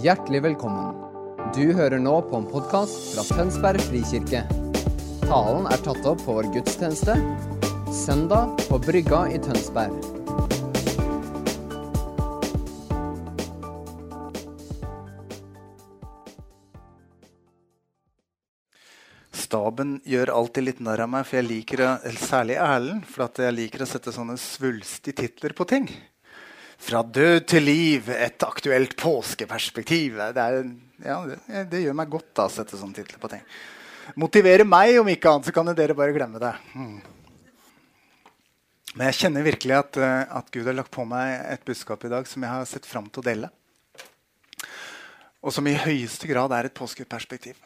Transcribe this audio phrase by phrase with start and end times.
[0.00, 0.94] Hjertelig velkommen.
[1.52, 4.40] Du hører nå på en podkast fra Tønsberg frikirke.
[5.26, 7.12] Talen er tatt opp på vår gudstjeneste
[7.92, 9.92] søndag på Brygga i Tønsberg.
[19.36, 21.84] Staben gjør alltid litt narr av meg, for jeg liker
[22.16, 25.92] særlig Erlend, for jeg liker å sette sånne svulstige titler på ting.
[26.82, 30.18] Fra død til liv, et aktuelt påskeperspektiv.
[30.34, 30.66] Det, er,
[31.04, 33.44] ja, det, det gjør meg godt da, å sette sånne titler på ting.
[34.18, 36.52] Motivere meg, om ikke annet, så kan dere bare glemme det.
[36.74, 36.96] Mm.
[38.92, 42.10] Men jeg kjenner virkelig at, eh, at, Gud har lagt på meg et budskap i
[42.12, 43.52] dag som jeg har sett fram til å dele.
[45.42, 47.56] Og som i høyeste grad er et påskeperspektiv.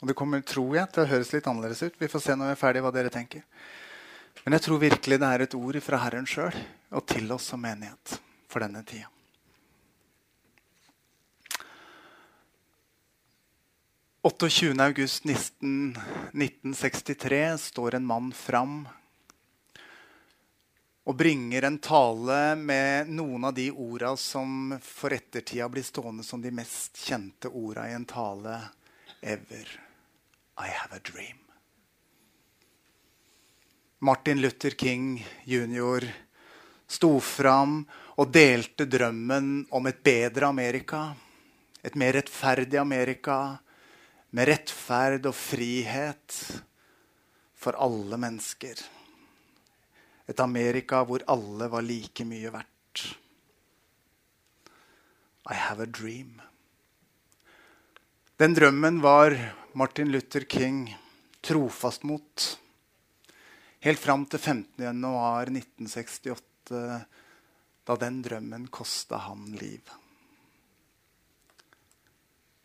[0.00, 1.98] Og det kommer, tror jeg, til å høres litt annerledes ut.
[1.98, 3.42] Vi får se når vi er ferdige hva dere tenker.
[4.44, 6.52] Men jeg tror virkelig det er et ord fra Herren sjøl
[6.94, 9.08] og til oss som menighet for denne tida.
[14.24, 18.88] august 1963 står en mann fram
[21.04, 26.40] og bringer en tale med noen av de orda som for ettertida blir stående som
[26.40, 28.56] de mest kjente orda i en tale
[29.20, 29.68] ever.
[30.56, 31.38] I have a dream.
[33.98, 36.08] Martin Luther King jr.
[36.86, 37.82] sto fram
[38.20, 41.12] og delte drømmen om et bedre Amerika.
[41.84, 43.56] Et mer rettferdig Amerika
[44.34, 46.38] med rettferd og frihet
[47.54, 48.80] for alle mennesker.
[50.26, 52.70] Et Amerika hvor alle var like mye verdt.
[55.50, 56.40] I have a dream.
[58.36, 59.36] Den drømmen var
[59.72, 60.96] Martin Luther King
[61.44, 62.58] trofast mot.
[63.84, 69.90] Helt fram til 15.1.1968, da den drømmen kosta han liv.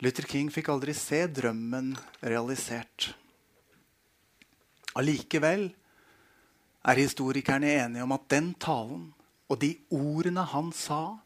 [0.00, 1.92] Luther King fikk aldri se drømmen
[2.24, 3.10] realisert.
[4.96, 5.68] Allikevel
[6.88, 9.10] er historikerne enige om at den talen
[9.50, 11.18] og de ordene han sa,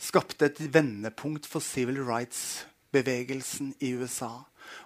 [0.00, 4.32] skapte et vendepunkt for civil rights-bevegelsen i USA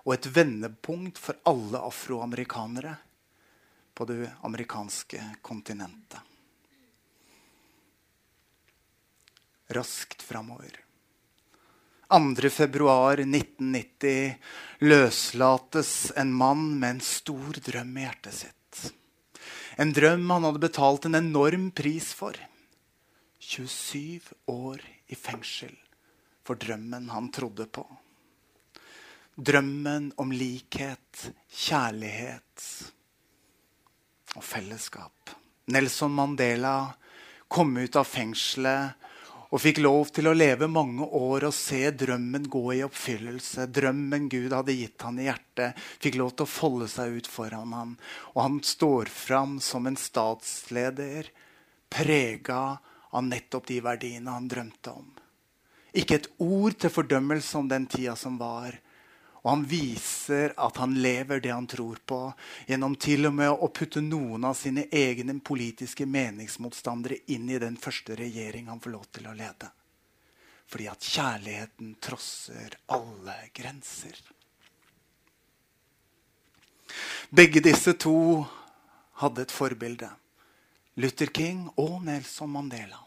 [0.05, 2.97] og et vendepunkt for alle afroamerikanere
[3.95, 6.19] på det amerikanske kontinentet.
[9.75, 10.87] Raskt framover.
[12.09, 14.35] 2.2.1990
[14.87, 18.93] løslates en mann med en stor drøm i hjertet sitt.
[19.77, 22.39] En drøm han hadde betalt en enorm pris for.
[23.43, 25.75] 27 år i fengsel
[26.47, 27.83] for drømmen han trodde på.
[29.37, 32.63] Drømmen om likhet, kjærlighet
[34.37, 35.35] og fellesskap.
[35.75, 36.95] Nelson Mandela
[37.49, 39.06] kom ut av fengselet
[39.57, 43.65] og fikk lov til å leve mange år og se drømmen gå i oppfyllelse.
[43.73, 47.73] Drømmen Gud hadde gitt han i hjertet, fikk lov til å folde seg ut foran
[47.73, 47.95] ham.
[48.35, 51.31] Og han står fram som en statsleder
[51.89, 52.77] prega
[53.17, 55.09] av nettopp de verdiene han drømte om.
[55.97, 58.77] Ikke et ord til fordømmelse om den tida som var,
[59.47, 62.17] og han viser at han lever det han tror på,
[62.67, 67.77] gjennom til og med å putte noen av sine egne politiske meningsmotstandere inn i den
[67.79, 69.69] første regjering han får lov til å lede.
[70.67, 74.19] Fordi at kjærligheten trosser alle grenser.
[77.31, 78.17] Begge disse to
[79.21, 80.09] hadde et forbilde.
[80.99, 82.99] Luther King og Nelson Mandela.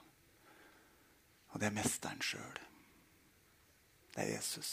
[1.52, 2.64] Og det er mesteren sjøl.
[4.16, 4.72] Det er Jesus.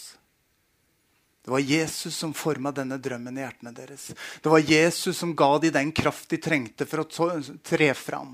[1.46, 4.08] Det var Jesus som forma denne drømmen i hjertene deres.
[4.42, 7.28] Det var Jesus som ga dem den kraft de trengte for å
[7.62, 8.32] tre fram.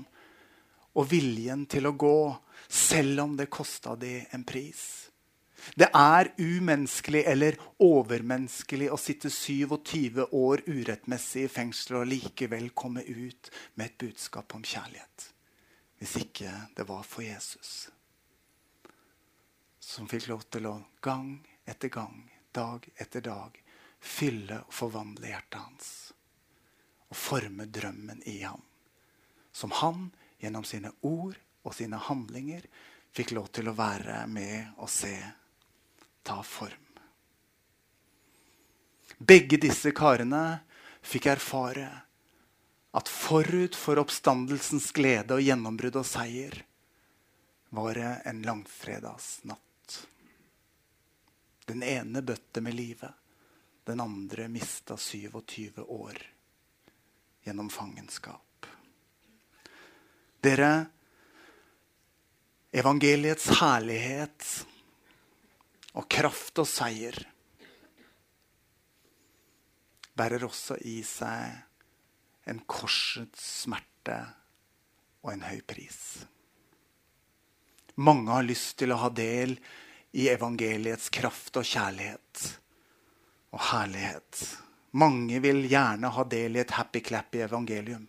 [0.97, 2.33] Og viljen til å gå,
[2.65, 4.81] selv om det kosta dem en pris.
[5.77, 13.05] Det er umenneskelig eller overmenneskelig å sitte 27 år urettmessig i fengsel og likevel komme
[13.05, 15.29] ut med et budskap om kjærlighet.
[16.01, 17.91] Hvis ikke det var for Jesus,
[19.77, 21.35] som fikk lov til å gang
[21.69, 23.59] etter gang dag etter dag
[24.03, 25.89] fylle og forvandle hjertet hans.
[27.09, 28.61] Og forme drømmen i ham.
[29.51, 30.09] Som han
[30.41, 32.65] gjennom sine ord og sine handlinger
[33.13, 35.15] fikk lov til å være med og se
[36.25, 36.79] ta form.
[39.17, 40.63] Begge disse karene
[41.05, 41.89] fikk erfare
[42.93, 46.57] at forut for oppstandelsens glede og gjennombrudd og seier
[47.73, 49.72] var det en langfredagsnatt.
[51.65, 53.11] Den ene bøtte med livet.
[53.83, 56.19] Den andre mista 27 år
[57.43, 58.67] gjennom fangenskap.
[60.43, 60.85] Dere,
[62.71, 64.47] evangeliets herlighet
[65.93, 67.19] og kraft og seier
[70.15, 74.19] bærer også i seg en korsets smerte
[75.23, 75.99] og en høy pris.
[78.03, 79.82] Mange har lyst til å ha del i
[80.13, 82.43] evangeliets kraft og kjærlighet
[83.53, 84.43] og herlighet.
[84.93, 88.05] Mange vil gjerne ha del i et happy-clappy evangelium.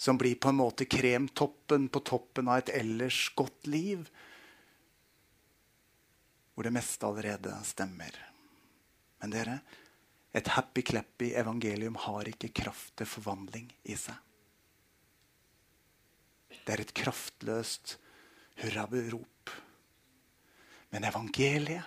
[0.00, 4.06] Som blir på en måte kremtoppen på toppen av et ellers godt liv.
[6.54, 8.14] Hvor det meste allerede stemmer.
[9.20, 9.58] Men dere,
[10.32, 14.14] et happy-clappy evangelium har ikke kraft til forvandling i seg.
[16.50, 17.96] Det er et kraftløst
[18.62, 19.50] hurrarop.
[20.90, 21.86] Men evangeliet,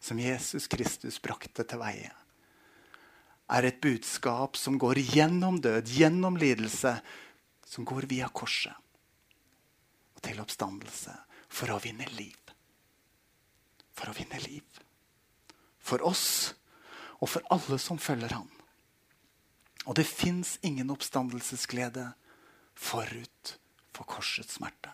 [0.00, 2.12] som Jesus Kristus brakte til veie,
[3.48, 6.96] er et budskap som går gjennom død, gjennom lidelse,
[7.66, 8.76] som går via korset
[10.14, 11.14] og til oppstandelse
[11.52, 12.36] for å vinne liv.
[13.94, 14.64] For å vinne liv.
[15.84, 16.54] For oss
[17.20, 18.48] og for alle som følger ham.
[19.84, 22.06] Og det fins ingen oppstandelsesglede
[22.74, 23.56] forut
[23.94, 24.92] for korsets smerte.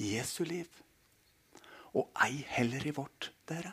[0.00, 0.68] I Jesu liv.
[1.96, 3.72] Og ei heller i vårt, dere.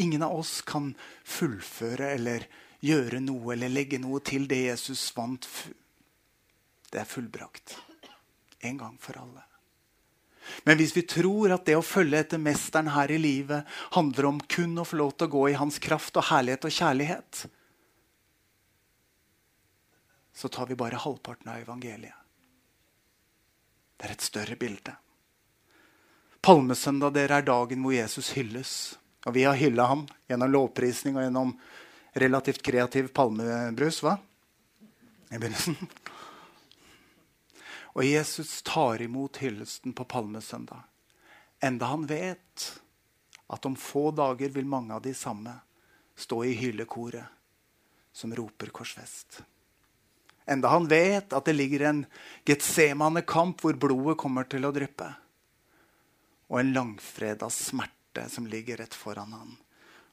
[0.00, 0.94] Ingen av oss kan
[1.24, 2.46] fullføre eller
[2.84, 5.48] gjøre noe eller legge noe til det Jesus vant.
[6.90, 7.76] Det er fullbrakt.
[8.64, 9.44] En gang for alle.
[10.64, 13.66] Men hvis vi tror at det å følge etter mesteren her i livet
[13.96, 16.76] handler om kun å få lov til å gå i hans kraft og herlighet og
[16.76, 17.40] kjærlighet,
[20.36, 22.22] så tar vi bare halvparten av evangeliet.
[23.96, 24.92] Det er et større bilde.
[26.44, 28.72] Palmesøndag dere er dagen hvor Jesus hylles.
[29.26, 31.54] Og vi har hylla ham gjennom lovprisning og gjennom
[32.16, 34.02] relativt kreativ palmebrus.
[34.02, 34.16] hva?
[35.30, 35.76] I begynnelsen.
[37.96, 40.84] Og Jesus tar imot hyllesten på palmesøndag.
[41.64, 42.66] Enda han vet
[43.48, 45.54] at om få dager vil mange av de samme
[46.16, 47.24] stå i hyllekoret
[48.12, 49.42] som roper korsfest.
[50.46, 52.04] Enda han vet at det ligger en
[52.46, 55.08] Getsemane-kamp hvor blodet kommer til å dryppe.
[56.46, 59.54] Og en langfredags smerte som ligger rett foran han.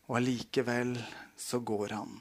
[0.10, 0.98] Og allikevel
[1.38, 2.20] så går han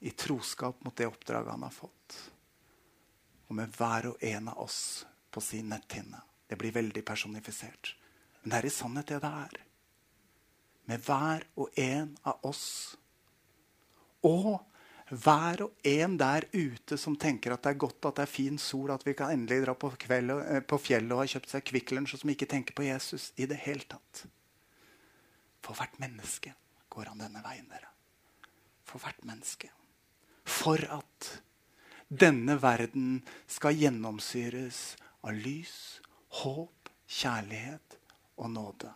[0.00, 2.20] i troskap mot det oppdraget han har fått
[3.50, 6.20] og med hver og en av oss på sin netthinne.
[6.46, 7.96] Det blir veldig personifisert.
[8.42, 9.56] Men det er i sannhet det det er.
[10.86, 12.94] Med hver og en av oss.
[14.22, 14.52] Og
[15.10, 18.58] hver og en der ute som tenker at det er godt at det er fin
[18.62, 21.66] sol, at vi kan endelig dra på, kveld, eh, på fjellet og ha kjøpt seg
[21.66, 24.24] Kvikk Lunsj, og som ikke tenker på Jesus i det hele tatt.
[25.66, 26.54] For hvert menneske
[26.90, 27.90] går han denne veien, dere.
[28.86, 29.70] For hvert menneske.
[30.46, 31.30] For at
[32.10, 33.20] denne verden
[33.50, 34.96] skal gjennomsyres
[35.26, 36.00] av lys,
[36.42, 37.98] håp, kjærlighet
[38.38, 38.90] og nåde.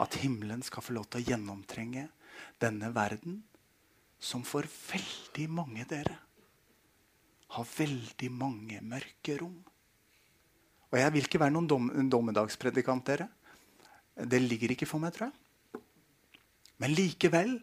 [0.00, 2.08] At himmelen skal få lov til å gjennomtrenge
[2.60, 3.42] denne verden,
[4.18, 6.16] som for veldig mange dere
[7.54, 9.56] har veldig mange mørke rom.
[10.88, 13.28] Og jeg vil ikke være noen dom, dommedagspredikant, dere.
[14.18, 15.82] Det ligger ikke for meg, tror jeg.
[16.78, 17.56] Men likevel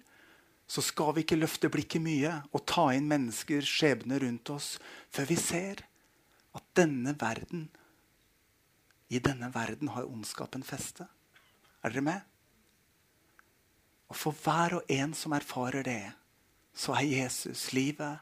[0.68, 4.76] så skal vi ikke løfte blikket mye og ta inn mennesker, skjebne rundt oss
[5.14, 5.84] før vi ser
[6.56, 7.68] at denne verden
[9.14, 11.06] I denne verden har ondskapen feste.
[11.86, 12.22] Er dere med?
[14.12, 16.14] Og for hver og en som erfarer det,
[16.76, 18.22] så er Jesus livet.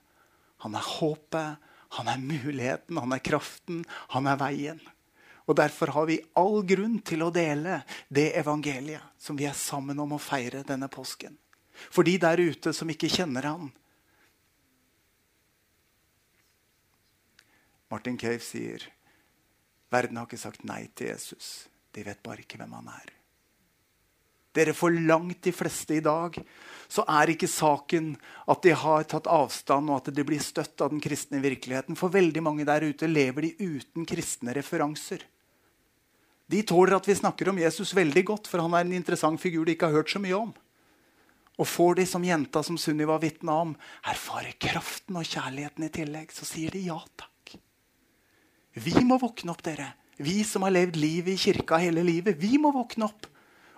[0.64, 4.82] Han er håpet, han er muligheten, han er kraften, han er veien.
[5.44, 10.00] Og Derfor har vi all grunn til å dele det evangeliet som vi er sammen
[10.00, 11.36] om å feire denne påsken.
[11.92, 13.72] For de der ute som ikke kjenner han.
[17.92, 18.88] Martin Cave sier
[19.94, 21.68] verden har ikke sagt nei til Jesus.
[21.94, 23.12] De vet bare ikke hvem han er.
[24.54, 26.38] Dere For langt de fleste i dag
[26.94, 28.12] så er ikke saken
[28.52, 31.98] at de har tatt avstand og at de blir støtt av den kristne virkeligheten.
[31.98, 35.24] For veldig mange der ute lever de uten kristne referanser.
[36.54, 39.66] De tåler at vi snakker om Jesus veldig godt, for han er en interessant figur
[39.66, 40.54] de ikke har hørt så mye om.
[41.58, 43.74] Og får de som jenta som Sunniva vitna om,
[44.10, 47.56] erfare kraften og kjærligheten i tillegg, så sier de ja takk.
[48.74, 49.94] Vi må våkne opp, dere.
[50.22, 52.38] Vi som har levd livet i kirka hele livet.
[52.38, 53.30] Vi må våkne opp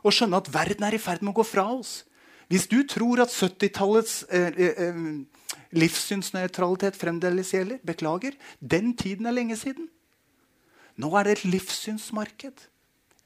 [0.05, 2.03] og skjønne at verden er i ferd med å gå fra oss.
[2.51, 9.33] Hvis du tror at 70-tallets eh, eh, eh, livssynsnøytralitet fremdeles gjelder, beklager, den tiden er
[9.33, 9.89] lenge siden.
[11.01, 12.67] Nå er det et livssynsmarked.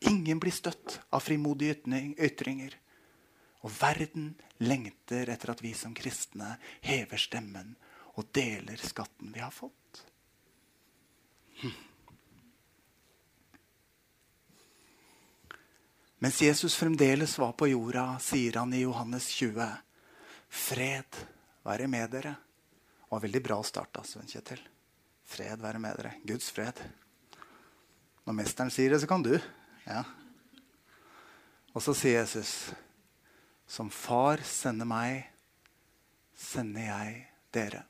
[0.08, 1.76] Ingen blir støtt av frimodige
[2.16, 2.78] ytringer.
[3.68, 4.32] Og verden
[4.64, 6.56] lengter etter at vi som kristne
[6.88, 7.76] hever stemmen
[8.16, 10.06] og deler skatten vi har fått.
[11.60, 11.76] Hm.
[16.20, 19.70] Mens Jesus fremdeles var på jorda, sier han i Johannes 20.:
[20.50, 21.20] Fred
[21.64, 22.36] være med dere.
[23.00, 24.60] Det var veldig bra start, da, Sven Kjetil.
[25.24, 26.12] Fred være med dere.
[26.28, 26.82] Guds fred.
[28.28, 29.32] Når mesteren sier det, så kan du.
[29.88, 30.04] Ja.
[31.72, 32.74] Og så sier Jesus,
[33.70, 35.24] som far sender meg,
[36.36, 37.18] sender jeg
[37.56, 37.86] dere.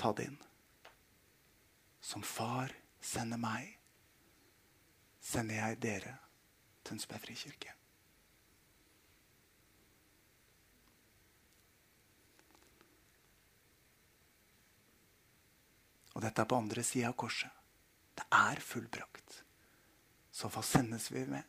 [0.00, 0.38] Ta det inn.
[2.00, 3.76] Som far sender meg,
[5.20, 6.16] sender jeg dere,
[6.84, 7.74] Tønsberg frikirke.
[16.14, 17.52] Og dette er på andre sida av korset.
[18.16, 19.38] Det er fullbrakt.
[20.30, 21.46] Så hva sendes vi med?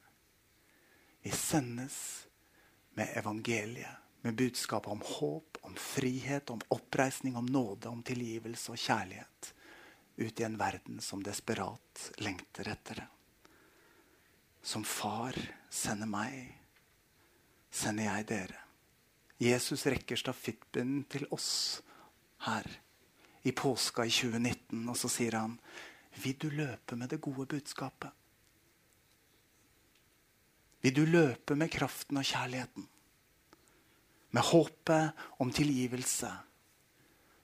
[1.22, 1.98] Vi sendes
[2.98, 8.80] med evangeliet, med budskapet om håp, om frihet, om oppreisning, om nåde, om tilgivelse og
[8.80, 9.52] kjærlighet.
[10.16, 13.08] Ut i en verden som desperat lengter etter det.
[14.62, 15.38] Som far
[15.70, 16.58] sender meg,
[17.72, 18.60] sender jeg dere.
[19.42, 21.82] Jesus rekker stafettpinnen til oss
[22.46, 22.68] her
[23.42, 25.56] i påska i 2019, og så sier han
[26.22, 28.12] vil du løpe med det gode budskapet?
[30.82, 32.88] Vil du løpe med kraften og kjærligheten?
[34.32, 36.30] Med håpet om tilgivelse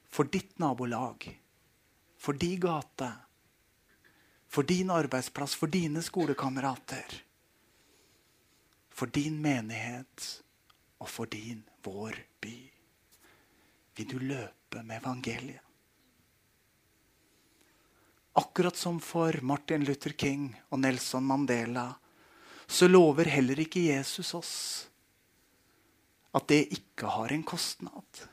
[0.09, 1.27] for ditt nabolag,
[2.17, 3.11] for de gate,
[4.47, 7.23] for din arbeidsplass, for dine skolekamerater,
[8.89, 10.43] for din menighet
[10.97, 12.57] og for din, vår by.
[13.97, 15.63] Vil du løpe med evangeliet?
[18.37, 21.87] Akkurat som for Martin Luther King og Nelson Mandela
[22.67, 24.53] så lover heller ikke Jesus oss
[26.37, 28.27] at det ikke har en kostnad.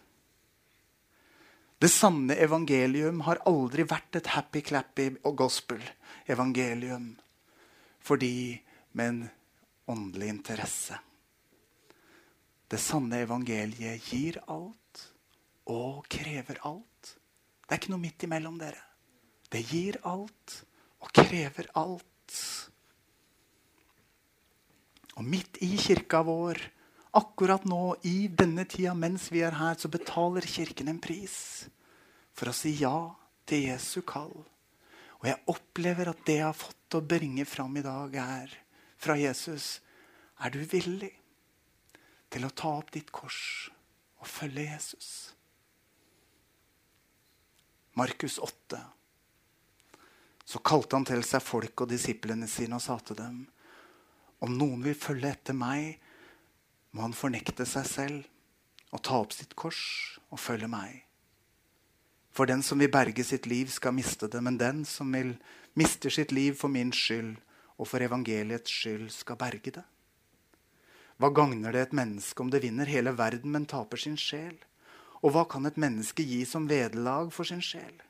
[1.84, 7.10] Det sanne evangelium har aldri vært et happy-clappy gospel-evangelium
[8.00, 8.56] for de
[8.96, 9.18] med en
[9.92, 10.96] åndelig interesse.
[12.72, 15.02] Det sanne evangeliet gir alt
[15.68, 17.10] og krever alt.
[17.60, 18.80] Det er ikke noe midt imellom dere.
[19.52, 20.56] Det gir alt
[21.04, 22.38] og krever alt.
[25.20, 26.64] Og midt i kirka vår,
[27.16, 31.37] akkurat nå, i denne tida mens vi er her, så betaler Kirken en pris
[32.35, 33.14] for å si ja
[33.49, 34.35] til Jesu kall.
[35.23, 38.59] Og jeg opplever at det jeg har fått å bringe fram i dag, er
[38.99, 39.80] fra Jesus
[40.42, 41.12] Er du villig
[42.33, 43.71] til å ta opp ditt kors
[44.18, 45.09] og følge Jesus?
[47.94, 48.83] Markus 8
[50.44, 53.44] så kalte han til seg folk og disiplene sine og sa til dem
[54.44, 55.94] om noen vil følge etter meg,
[56.94, 59.82] må han fornekte seg selv og ta opp sitt kors
[60.30, 61.02] og følge meg.
[62.34, 65.34] For den som vil berge sitt liv, skal miste det, men den som vil
[65.78, 67.36] miste sitt liv for min skyld
[67.78, 69.84] og for evangeliets skyld, skal berge det.
[71.18, 74.56] Hva gagner det et menneske om det vinner hele verden, men taper sin sjel?
[75.22, 78.02] Og hva kan et menneske gi som vederlag for sin sjel?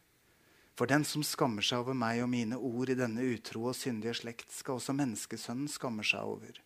[0.74, 4.16] For den som skammer seg over meg og mine ord i denne utro og syndige
[4.18, 6.64] slekt, skal også menneskesønnen skamme seg over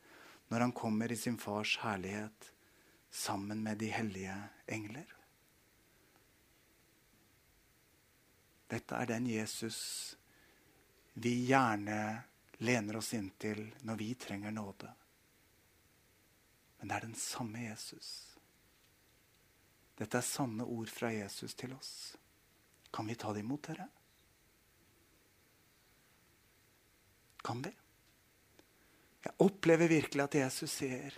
[0.49, 2.53] når han kommer i sin fars herlighet
[3.11, 4.37] sammen med de hellige
[4.67, 5.15] engler.
[8.69, 9.81] Dette er den Jesus
[11.19, 12.23] vi gjerne
[12.63, 14.91] lener oss inntil når vi trenger nåde.
[16.79, 18.11] Men det er den samme Jesus.
[19.99, 21.93] Dette er sanne ord fra Jesus til oss.
[22.95, 23.89] Kan vi ta det imot, dere?
[27.43, 27.73] Kan vi?
[29.25, 31.15] Jeg opplever virkelig at Jesus sier,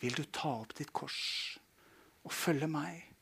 [0.00, 1.58] 'Vil du ta opp ditt kors
[2.24, 3.12] og følge meg?'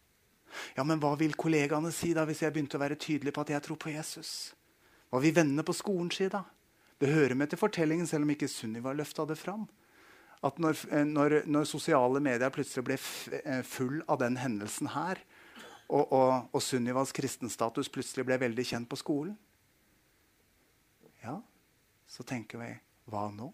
[0.76, 3.50] Ja, men hva vil kollegaene si da hvis jeg begynte å være tydelig på at
[3.50, 4.54] jeg tror på Jesus?
[5.10, 6.44] Hva vil vennene på skolen si da?
[7.00, 9.66] Det hører med til fortellingen, selv om ikke Sunniva løfta det fram.
[10.44, 12.98] At når, eh, når, når, sosiale medier plutselig ble
[13.40, 15.18] eh, full av den hendelsen her,
[15.88, 19.34] og, og, og Sunnivas kristenstatus plutselig ble veldig kjent på skolen
[21.20, 21.34] Ja,
[22.08, 22.70] så tenker vi
[23.12, 23.50] hva nå?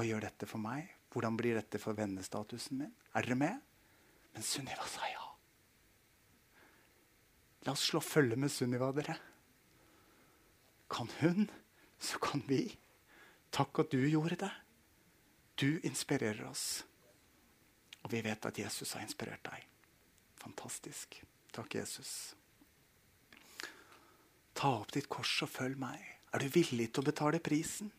[0.00, 0.86] Hva gjør dette for meg?
[1.12, 2.92] Hvordan blir dette for vennestatusen min?
[3.12, 3.58] Er dere med?
[4.32, 5.26] Men Sunniva sa ja.
[7.66, 9.18] La oss slå følge med Sunniva, dere.
[10.88, 11.50] Kan hun,
[12.00, 12.62] så kan vi.
[13.52, 14.50] Takk at du gjorde det.
[15.60, 16.80] Du inspirerer oss.
[18.00, 19.68] Og vi vet at Jesus har inspirert deg.
[20.40, 21.20] Fantastisk.
[21.52, 22.32] Takk, Jesus.
[24.56, 26.00] Ta opp ditt kors og følg meg.
[26.32, 27.92] Er du villig til å betale prisen?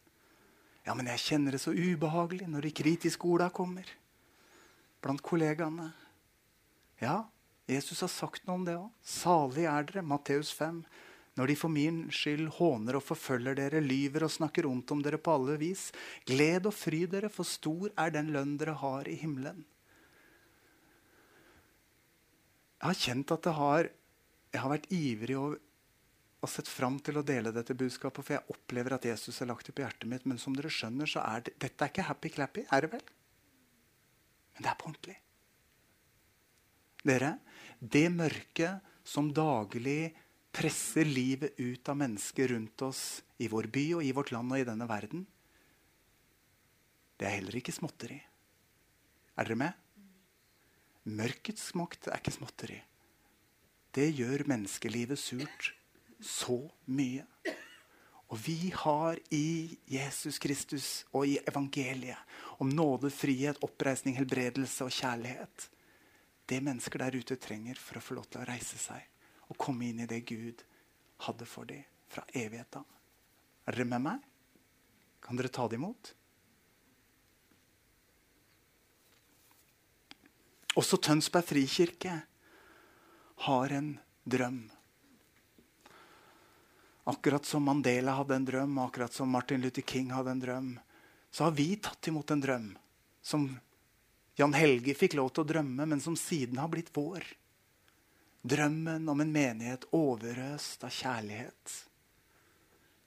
[0.91, 3.87] Ja, men jeg kjenner det så ubehagelig når de kritiske orda kommer.
[4.99, 5.85] Blant kollegaene.
[6.99, 7.29] Ja,
[7.63, 8.89] Jesus har sagt noe om det òg.
[8.99, 10.81] Salig er dere, Matteus 5,
[11.39, 15.15] når de for min skyld håner og forfølger dere, lyver og snakker ondt om dere
[15.15, 15.87] på alle vis.
[16.27, 19.63] Gled og fry dere, for stor er den lønn dere har i himmelen.
[22.81, 23.93] Jeg har kjent at det har,
[24.51, 25.55] jeg har vært ivrig og,
[26.41, 29.67] og sett fram til å dele dette budskapet, for jeg opplever at Jesus har lagt
[29.69, 30.23] det på hjertet mitt.
[30.25, 33.03] Men som dere skjønner, så er det, dette er ikke happy-clappy, er det vel?
[34.55, 35.17] Men det er på ordentlig.
[37.11, 37.29] Dere,
[37.79, 40.13] det mørket som daglig
[40.51, 43.03] presser livet ut av mennesker rundt oss
[43.41, 45.23] i vår by og i vårt land og i denne verden,
[47.21, 48.17] det er heller ikke småtteri.
[49.37, 49.77] Er dere med?
[51.05, 52.79] Mørkets makt er ikke småtteri.
[53.93, 55.69] Det gjør menneskelivet surt
[56.23, 57.25] så mye.
[58.31, 64.95] Og vi har i Jesus Kristus og i evangeliet om nåde, frihet, oppreisning, helbredelse og
[64.95, 65.67] kjærlighet
[66.51, 69.05] det mennesker der ute trenger for å få lov til å reise seg
[69.47, 70.63] og komme inn i det Gud
[71.23, 72.83] hadde for dem fra evigheten.
[73.63, 74.25] Er dere med meg?
[75.23, 76.11] Kan dere ta det imot?
[80.79, 82.17] Også Tønsberg frikirke
[83.47, 83.93] har en
[84.27, 84.65] drøm.
[87.03, 90.71] Akkurat som Mandela hadde en drøm, akkurat som Martin Luther King hadde en drøm,
[91.31, 92.71] så har vi tatt imot en drøm
[93.21, 93.47] som
[94.35, 97.25] Jan Helge fikk lov til å drømme, men som siden har blitt vår.
[98.41, 101.75] Drømmen om en menighet overøst av kjærlighet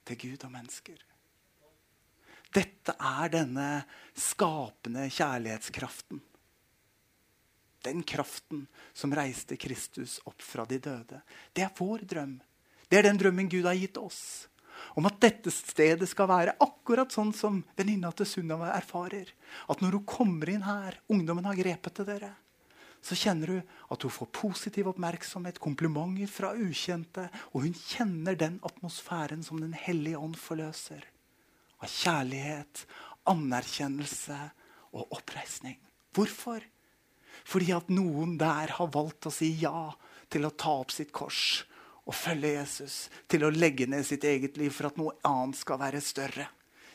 [0.07, 1.01] til Gud og mennesker.
[2.55, 3.67] Dette er denne
[4.15, 6.21] skapende kjærlighetskraften.
[7.83, 11.19] Den kraften som reiste Kristus opp fra de døde.
[11.53, 12.37] Det er vår drøm.
[12.95, 14.47] Det er den drømmen Gud har gitt oss
[14.95, 19.27] om at dette stedet skal være akkurat sånn som venninna til Sunniva erfarer.
[19.67, 22.29] At når hun kommer inn her, ungdommen har grepet til dere,
[23.03, 28.61] så kjenner hun at hun får positiv oppmerksomhet, komplimenter fra ukjente, og hun kjenner den
[28.63, 31.03] atmosfæren som Den hellige ånd forløser.
[31.83, 32.87] Av kjærlighet,
[33.27, 34.39] anerkjennelse
[34.95, 35.81] og oppreisning.
[36.15, 36.63] Hvorfor?
[37.43, 39.91] Fordi at noen der har valgt å si ja
[40.31, 41.65] til å ta opp sitt kors
[42.05, 45.81] å følge Jesus, til å legge ned sitt eget liv for at noe annet skal
[45.81, 46.47] være større.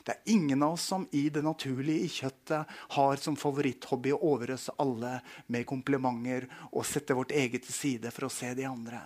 [0.06, 4.20] Det er ingen av oss som i det naturlige i kjøttet har som favoritthobby å
[4.30, 5.18] overøse alle
[5.52, 9.02] med komplimenter og sette vårt eget til side for å se de andre.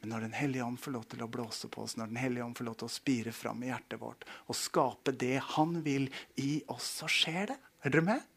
[0.00, 2.44] Men når Den hellige ånd får lov til å blåse på oss, når Den hellige
[2.44, 6.10] ånd får lov til å spire fram i hjertet vårt og skape det han vil
[6.42, 7.58] i oss, så skjer det.
[7.86, 8.32] Er dere med?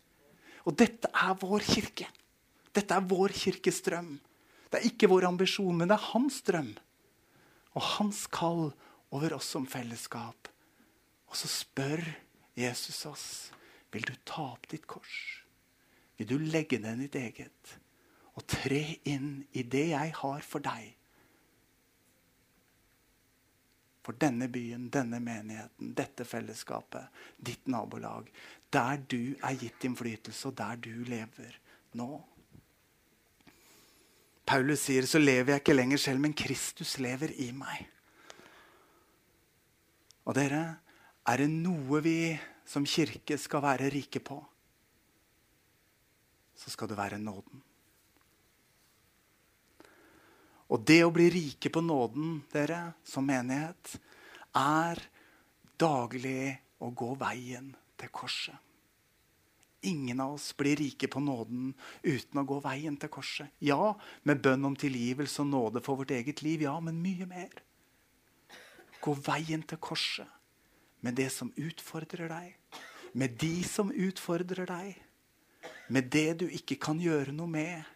[0.69, 2.07] Og dette er vår kirke.
[2.71, 4.13] Dette er vår kirkes drøm.
[4.69, 6.71] Det er ikke vår ambisjon, men det er hans drøm
[7.77, 8.69] og hans kall
[9.15, 10.49] over oss som fellesskap.
[11.29, 12.03] Og så spør
[12.57, 13.27] Jesus oss
[13.93, 15.17] vil du ta opp ditt kors.
[16.17, 17.75] Vil du legge ned ditt eget
[18.37, 20.95] og tre inn i det jeg har for deg?
[24.05, 28.29] For denne byen, denne menigheten, dette fellesskapet, ditt nabolag.
[28.73, 31.57] Der du er gitt innflytelse, og der du lever
[31.99, 32.09] nå.
[34.49, 37.83] Paulus sier, så lever jeg ikke lenger selv, men Kristus lever i meg.
[40.25, 40.63] Og dere,
[41.29, 42.33] er det noe vi
[42.65, 44.39] som kirke skal være rike på,
[46.57, 47.61] så skal det være nåden.
[50.69, 53.95] Og det å bli rike på nåden, dere, som menighet,
[54.57, 55.01] er
[55.81, 58.68] daglig å gå veien til korset.
[59.81, 63.47] Ingen av oss blir rike på nåden uten å gå veien til korset.
[63.63, 63.93] Ja,
[64.27, 66.65] med bønn om tilgivelse og nåde for vårt eget liv.
[66.67, 67.53] Ja, men mye mer.
[68.99, 70.27] Gå veien til korset
[70.99, 72.57] med det som utfordrer deg.
[73.15, 74.99] Med de som utfordrer deg.
[75.87, 77.87] Med det du ikke kan gjøre noe med.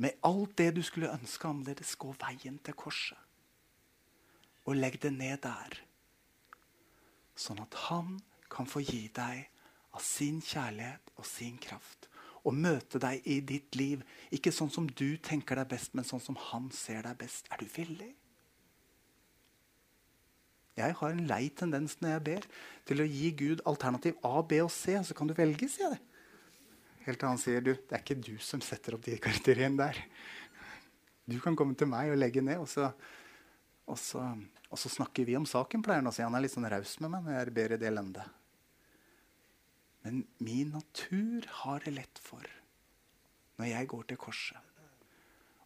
[0.00, 1.92] Med alt det du skulle ønske annerledes.
[2.00, 3.18] Gå veien til korset.
[4.64, 5.82] Og legg det ned der.
[7.36, 8.16] Sånn at han
[8.50, 9.49] kan få gi deg
[9.96, 12.08] av sin kjærlighet og sin kraft.
[12.46, 16.22] Og møte deg i ditt liv, ikke sånn som du tenker deg best, men sånn
[16.24, 17.50] som han ser deg best.
[17.52, 18.14] Er du villig?
[20.78, 22.46] Jeg har en lei tendens når jeg ber,
[22.88, 24.96] til å gi Gud alternativ A, B og C.
[25.04, 26.06] Så kan du velge, sier jeg det.
[27.04, 30.00] Helt til han sier du, det er ikke du som setter opp de karakteriene der.
[31.30, 32.90] Du kan komme til meg og legge ned, og så,
[33.88, 34.24] og så,
[34.70, 35.84] og så snakker vi om saken.
[35.84, 36.24] pleier han å si.
[36.24, 38.39] Han er litt sånn raus med meg når jeg ber i det elendet.
[40.02, 42.46] Men min natur har det lett for,
[43.60, 44.68] når jeg går til korset,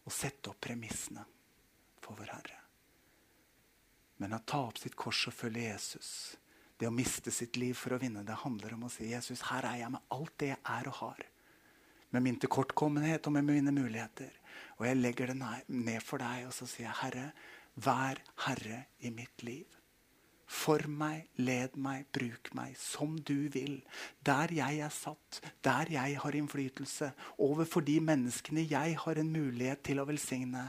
[0.05, 1.23] å sette opp premissene
[2.03, 2.59] for vår Herre.
[4.21, 6.09] Men å ta opp sitt kors og følge Jesus,
[6.79, 9.65] det å miste sitt liv for å vinne, det handler om å si Jesus, her
[9.67, 11.23] er jeg med alt det jeg er og har.
[12.11, 14.31] Med min tilkortkommenhet og med mine muligheter.
[14.77, 17.25] Og jeg legger det ned for deg, og så sier jeg, Herre,
[17.75, 19.79] vær herre i mitt liv.
[20.45, 23.79] Form meg, led meg, bruk meg som du vil.
[24.25, 27.11] Der jeg er satt, der jeg har innflytelse.
[27.41, 30.67] Overfor de menneskene jeg har en mulighet til å velsigne.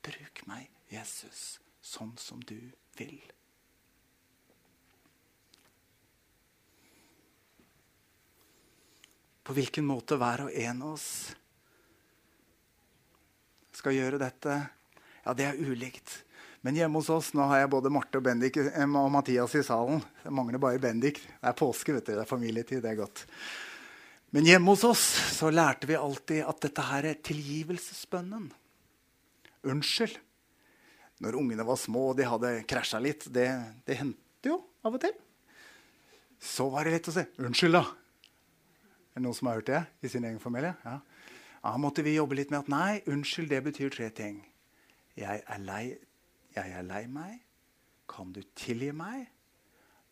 [0.00, 2.58] Bruk meg, Jesus, sånn som du
[2.96, 3.20] vil.
[9.44, 11.10] På hvilken måte hver og en av oss
[13.74, 14.56] skal gjøre dette,
[15.24, 16.20] ja, det er ulikt.
[16.60, 19.64] Men hjemme hos oss nå har jeg både Marte og, Bendik, eh, og Mathias i
[19.64, 20.02] salen.
[20.22, 21.22] Det mangler bare Bendik.
[21.22, 22.12] Det er påske, vet du.
[22.12, 22.82] Det er familietid.
[22.84, 23.24] Det er godt.
[24.36, 25.04] Men hjemme hos oss
[25.38, 28.50] så lærte vi alltid at dette her er tilgivelsesbønnen.
[29.72, 30.18] Unnskyld.
[31.20, 33.48] Når ungene var små og de hadde krasja litt, det,
[33.88, 35.16] det hendte jo av og til,
[36.40, 37.82] så var det lett å si 'unnskyld', da.
[39.10, 40.72] Er det noen som har hørt det i sin egen familie?
[40.84, 41.00] Ja.
[41.60, 44.38] Da måtte vi jobbe litt med at nei, unnskyld, det betyr tre ting.
[45.18, 45.98] Jeg er lei,
[46.54, 47.38] jeg er lei meg.
[48.10, 49.26] Kan du tilgi meg?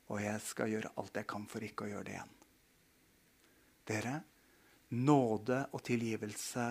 [0.09, 2.37] Og jeg skal gjøre alt jeg kan for ikke å gjøre det igjen.
[3.89, 4.15] Dere,
[4.97, 6.69] nåde og tilgivelse,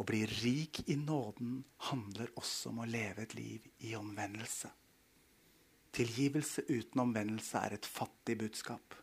[0.00, 1.58] å bli rik i nåden,
[1.90, 4.70] handler også om å leve et liv i omvendelse.
[5.92, 8.94] Tilgivelse uten omvendelse er et fattig budskap.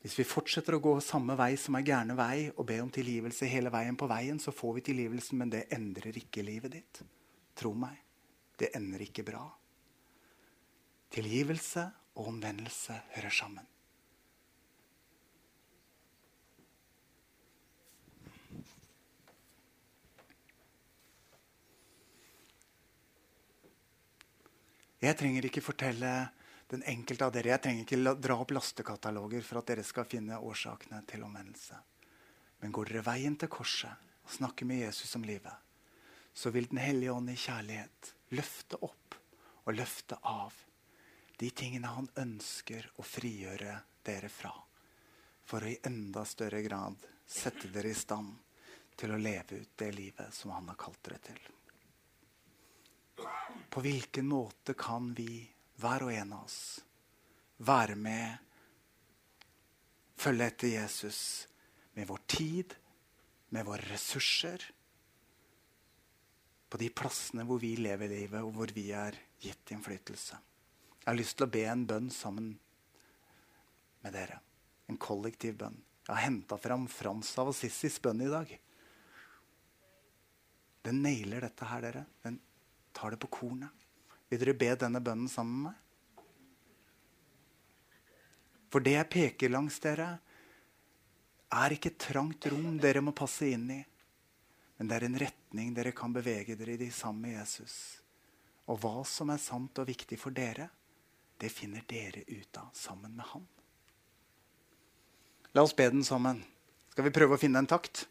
[0.00, 3.48] Hvis vi fortsetter å gå samme vei som er gærne vei, og be om tilgivelse
[3.52, 7.02] hele veien på veien, så får vi tilgivelsen, men det endrer ikke livet ditt.
[7.60, 7.98] Tro meg,
[8.56, 9.44] det ender ikke bra.
[11.12, 11.84] Tilgivelse
[12.16, 13.66] og omvendelse hører sammen.
[25.00, 26.10] Jeg trenger ikke fortelle
[26.70, 27.50] den enkelte av dere.
[27.54, 31.78] Jeg trenger ikke dra opp lastekataloger for at dere skal finne årsakene til omvendelse.
[32.60, 35.54] Men går dere veien til korset og snakker med Jesus om livet,
[36.32, 39.16] så vil Den hellige ånd i kjærlighet løfte opp
[39.64, 40.54] og løfte av
[41.40, 44.52] de tingene han ønsker å frigjøre dere fra,
[45.44, 48.36] for å i enda større grad sette dere i stand
[49.00, 51.40] til å leve ut det livet som han har kalt dere til.
[53.70, 55.48] På hvilken måte kan vi
[55.80, 56.60] hver og en av oss,
[57.64, 58.36] være med,
[60.20, 61.22] følge etter Jesus
[61.96, 62.76] med vår tid,
[63.50, 64.62] med våre ressurser,
[66.70, 70.38] på de plassene hvor vi lever livet, og hvor vi er gitt innflytelse.
[71.00, 72.52] Jeg har lyst til å be en bønn sammen
[74.04, 74.38] med dere.
[74.90, 75.78] En kollektiv bønn.
[76.06, 78.52] Jeg har henta fram Frans av Assissis bønn i dag.
[80.86, 82.04] Den nailer dette her, dere.
[82.24, 82.38] Den
[82.96, 83.86] tar det på kornet.
[84.30, 85.86] Vil dere be denne bønnen sammen med meg?
[88.70, 90.12] For det jeg peker langs dere,
[91.50, 93.80] er ikke et trangt rom dere må passe inn i.
[94.78, 97.74] Men det er en retning dere kan bevege dere i sammen med Jesus.
[98.70, 100.68] Og hva som er sant og viktig for dere,
[101.40, 103.42] det finner dere ut av sammen med han.
[105.56, 106.44] La oss be den sammen.
[106.94, 108.04] Skal vi prøve å finne en takt?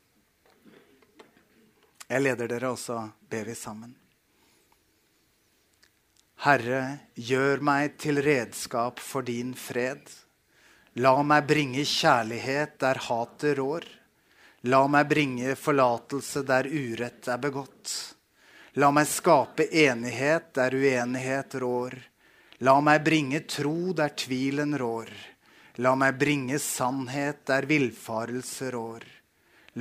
[2.10, 3.96] Jeg leder dere, og så ber vi sammen.
[6.40, 10.06] Herre, gjør meg til redskap for din fred.
[11.04, 13.84] La meg bringe kjærlighet der hatet rår.
[14.72, 17.92] La meg bringe forlatelse der urett er begått.
[18.80, 21.98] La meg skape enighet der uenighet rår.
[22.64, 25.12] La meg bringe tro der tvilen rår.
[25.84, 29.04] La meg bringe sannhet der villfarelse rår.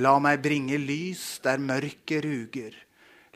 [0.03, 2.75] La meg bringe lys der mørket ruger.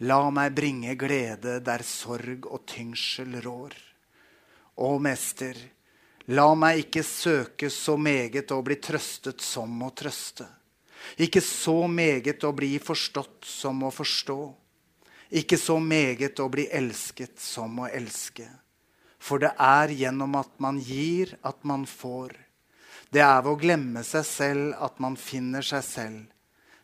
[0.02, 3.76] La meg bringe glede der sorg og tyngsel rår.
[4.82, 5.54] Å, Mester,
[6.34, 10.48] la meg ikke søke så meget å bli trøstet som å trøste.
[11.22, 14.40] Ikke så meget å bli forstått som å forstå.
[15.38, 18.48] Ikke så meget å bli elsket som å elske.
[19.22, 22.34] For det er gjennom at man gir, at man får.
[23.14, 26.33] Det er ved å glemme seg selv at man finner seg selv.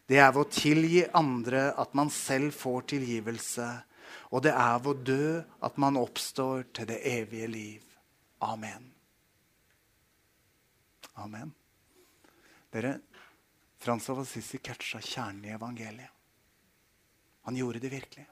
[0.10, 3.68] Det er ved å tilgi andre at man selv får tilgivelse.
[4.34, 5.28] Og det er ved å dø
[5.66, 7.86] at man oppstår til det evige liv.
[8.46, 8.90] Amen.
[11.20, 11.54] Amen.
[12.74, 12.96] Dere,
[13.80, 16.12] Frans av Assisi catcha kjernen i evangeliet.
[17.48, 18.26] Han gjorde det virkelig.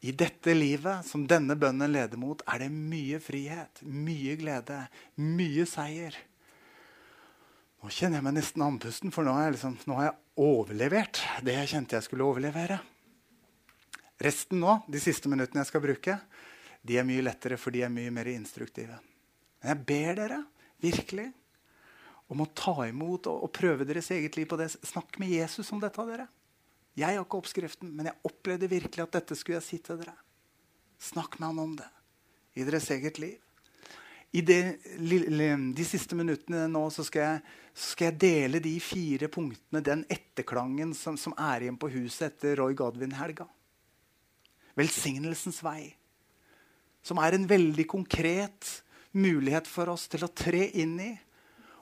[0.00, 4.80] I dette livet som denne bønnen leder mot, er det mye frihet, mye glede,
[5.20, 6.16] mye seier.
[7.80, 11.20] Nå kjenner jeg meg nesten andpusten, for nå har, jeg liksom, nå har jeg overlevert
[11.44, 12.78] det jeg kjente jeg skulle overlevere.
[14.20, 16.16] Resten nå, de siste minuttene jeg skal bruke,
[16.84, 18.96] de er mye lettere, for de er mye mer instruktive.
[19.60, 20.40] Men jeg ber dere
[20.80, 21.28] virkelig
[22.30, 24.70] om å ta imot og, og prøve deres eget liv på det.
[24.86, 26.04] Snakk med Jesus om dette.
[26.08, 26.28] dere.
[26.96, 30.16] Jeg har ikke oppskriften, men jeg opplevde virkelig at dette skulle jeg si til dere.
[31.00, 31.88] Snakk med han om det
[32.58, 33.38] i deres eget liv.
[34.30, 34.60] I det,
[34.94, 40.04] de siste minuttene nå så skal, jeg, så skal, jeg, dele de fire punktene, den
[40.06, 43.48] etterklangen som, som er igjen på huset etter Roy Godwin-helga.
[44.78, 45.90] Velsignelsens vei.
[47.02, 48.70] Som er en veldig konkret
[49.18, 51.10] mulighet for oss til å tre inn i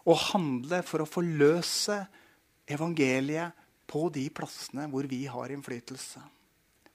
[0.09, 1.99] og handle for å forløse
[2.69, 6.23] evangeliet på de plassene hvor vi har innflytelse.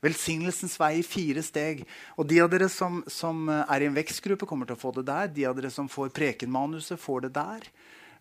[0.04, 1.86] Velsignelsens vei i fire steg.
[2.20, 5.06] Og De av dere som, som, er i en vekstgruppe, kommer til å få det
[5.08, 5.32] der.
[5.32, 7.68] De av dere som får prekenmanuset, får det der.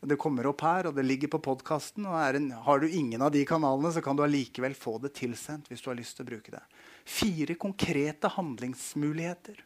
[0.03, 2.09] Det kommer opp her, og det ligger på podkasten.
[2.11, 5.68] Har du ingen av de kanalene, så kan du allikevel få det tilsendt.
[5.71, 6.62] hvis du har lyst til å bruke det.
[7.05, 9.62] Fire konkrete handlingsmuligheter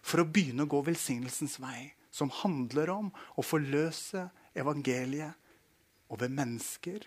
[0.00, 5.36] for å begynne å gå velsignelsens vei, som handler om å forløse evangeliet
[6.08, 7.04] over mennesker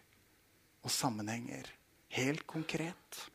[0.84, 1.65] og sammenhenger.
[2.13, 3.30] Helt konkret.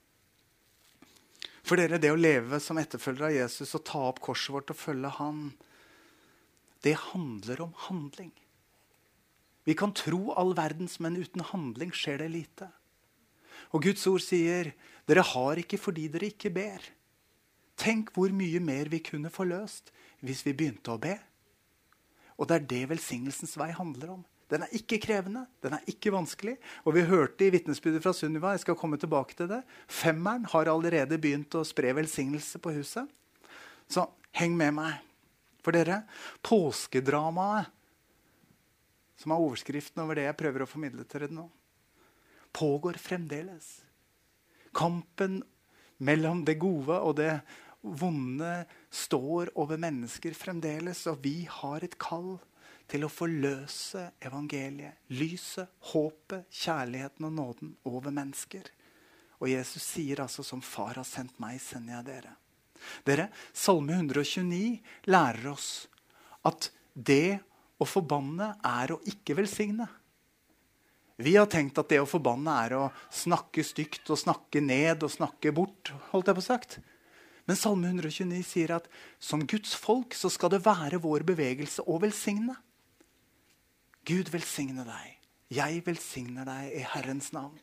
[1.65, 4.77] For dere, det å leve som etterfølgere av Jesus og ta opp korset vårt og
[4.77, 5.45] følge Han,
[6.85, 8.33] det handler om handling.
[9.65, 12.69] Vi kan tro all verdens, men uten handling skjer det lite.
[13.73, 14.75] Og Guds ord sier,
[15.09, 16.85] 'Dere har ikke fordi dere ikke ber'.
[17.77, 21.17] Tenk hvor mye mer vi kunne få løst hvis vi begynte å be.
[22.39, 24.25] Og det er det velsignelsens vei handler om.
[24.53, 26.57] Den er ikke krevende, den er ikke vanskelig.
[26.85, 30.71] Og vi hørte i vitnesbyrdet fra Sunniva jeg skal komme tilbake til det, femmeren har
[30.71, 33.09] allerede begynt å spre velsignelse på huset.
[33.89, 35.01] Så heng med meg.
[35.65, 36.03] For dere,
[36.45, 37.71] påskedramaet,
[39.17, 41.47] som er overskriften over det jeg prøver å formidle til dere nå,
[42.55, 43.79] pågår fremdeles.
[44.77, 45.41] Kampen
[46.05, 47.39] mellom det gode og det
[47.85, 52.37] vonde står over mennesker fremdeles, og vi har et kall
[52.91, 55.01] til å forløse evangeliet.
[55.17, 58.69] Lyset, håpet, kjærligheten og nåden over mennesker.
[59.41, 62.37] Og Jesus sier altså som far har sendt meg, sender jeg dere.
[63.07, 65.87] Dere, Salme 129 lærer oss
[66.45, 67.41] at det
[67.81, 69.87] å forbanne er å ikke velsigne.
[71.17, 75.13] Vi har tenkt at det å forbanne er å snakke stygt og snakke ned og
[75.15, 75.93] snakke bort.
[76.11, 76.79] holdt jeg på sagt.
[77.47, 78.89] Men Salme 129 sier at
[79.23, 82.57] som Guds folk så skal det være vår bevegelse å velsigne.
[84.05, 85.13] Gud velsigne deg.
[85.55, 87.57] Jeg velsigner deg i Herrens navn.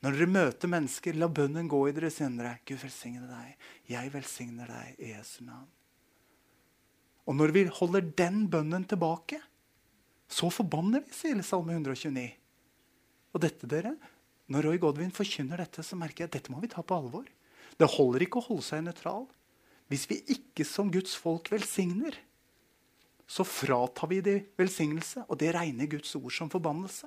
[0.00, 2.54] Når dere møter mennesker, la bønnen gå i deres indre.
[2.68, 3.54] Gud velsigne deg.
[3.90, 5.68] Jeg velsigner deg i Jesu navn.
[7.28, 9.38] Og når vi holder den bønnen tilbake,
[10.30, 12.24] så forbanner vi, sier Salme 129.
[13.34, 13.94] Og dette, dere,
[14.50, 17.28] Når Roy Godwin forkynner dette, så merker jeg at dette må vi ta på alvor.
[17.78, 19.28] Det holder ikke å holde seg nøytral
[19.90, 22.18] hvis vi ikke som Guds folk velsigner
[23.30, 27.06] så fratar vi dem velsignelse, og det regner Guds ord som forbannelse.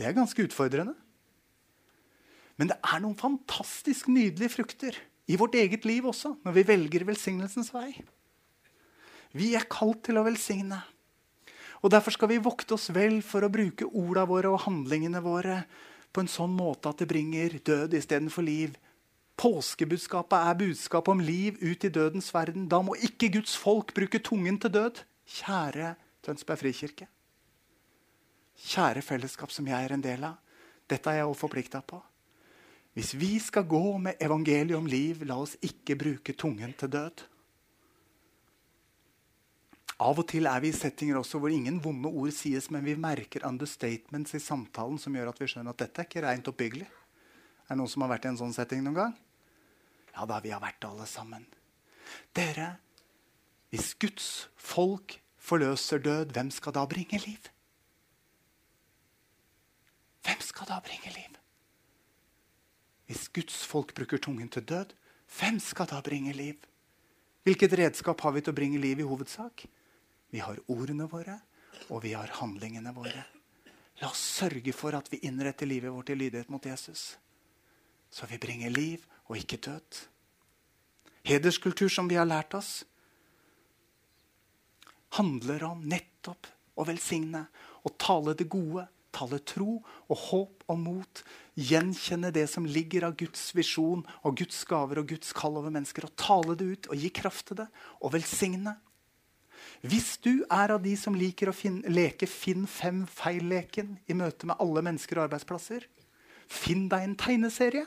[0.00, 0.94] Det er ganske utfordrende.
[2.56, 4.96] Men det er noen fantastisk nydelige frukter
[5.28, 7.92] i vårt eget liv også, når vi velger velsignelsens vei.
[9.36, 10.80] Vi er kalt til å velsigne.
[11.84, 15.62] Og Derfor skal vi vokte oss vel for å bruke orda våre og handlingene våre
[16.10, 18.74] på en sånn måte at det bringer død istedenfor liv
[19.40, 22.66] Påskebudskapet er budskap om liv ut i dødens verden.
[22.68, 25.00] Da må ikke Guds folk bruke tungen til død.
[25.24, 27.06] Kjære Tønsberg frikirke.
[28.60, 30.36] Kjære fellesskap som jeg er en del av.
[30.90, 32.02] Dette er jeg også forplikta på.
[32.92, 37.24] Hvis vi skal gå med evangeliet om liv, la oss ikke bruke tungen til død.
[40.00, 42.96] Av og til er vi i settinger også hvor ingen vonde ord sies, men vi
[42.96, 46.88] merker understatements i samtalen som gjør at vi skjønner at dette er ikke rent oppbyggelig.
[47.68, 49.18] Er det noen som har vært i en sånn setting noen gang?
[50.20, 51.46] Ja da, vi har vært alle sammen.
[52.36, 52.74] Dere,
[53.72, 54.26] hvis Guds
[54.60, 57.46] folk forløser død, hvem skal da bringe liv?
[60.26, 61.38] Hvem skal da bringe liv?
[63.08, 64.92] Hvis Guds folk bruker tungen til død,
[65.38, 66.58] hvem skal da bringe liv?
[67.48, 69.64] Hvilket redskap har vi til å bringe liv i hovedsak?
[70.28, 71.38] Vi har ordene våre,
[71.88, 73.24] og vi har handlingene våre.
[74.04, 77.14] La oss sørge for at vi innretter livet vårt i lydighet mot Jesus.
[78.12, 80.04] Så vi bringer liv og ikke død.
[81.26, 82.80] Hederskultur, som vi har lært oss,
[85.14, 87.44] handler om nettopp å velsigne
[87.84, 91.22] og tale det gode, tale tro og håp og mot.
[91.60, 96.06] Gjenkjenne det som ligger av Guds visjon og Guds gaver og Guds kall over mennesker.
[96.06, 97.68] Og tale det ut og gi kraft til det
[98.00, 98.76] og velsigne.
[99.80, 104.48] Hvis du er av de som liker å finne, leke Finn fem feil-leken i møte
[104.48, 105.86] med alle mennesker og arbeidsplasser,
[106.50, 107.86] finn deg en tegneserie.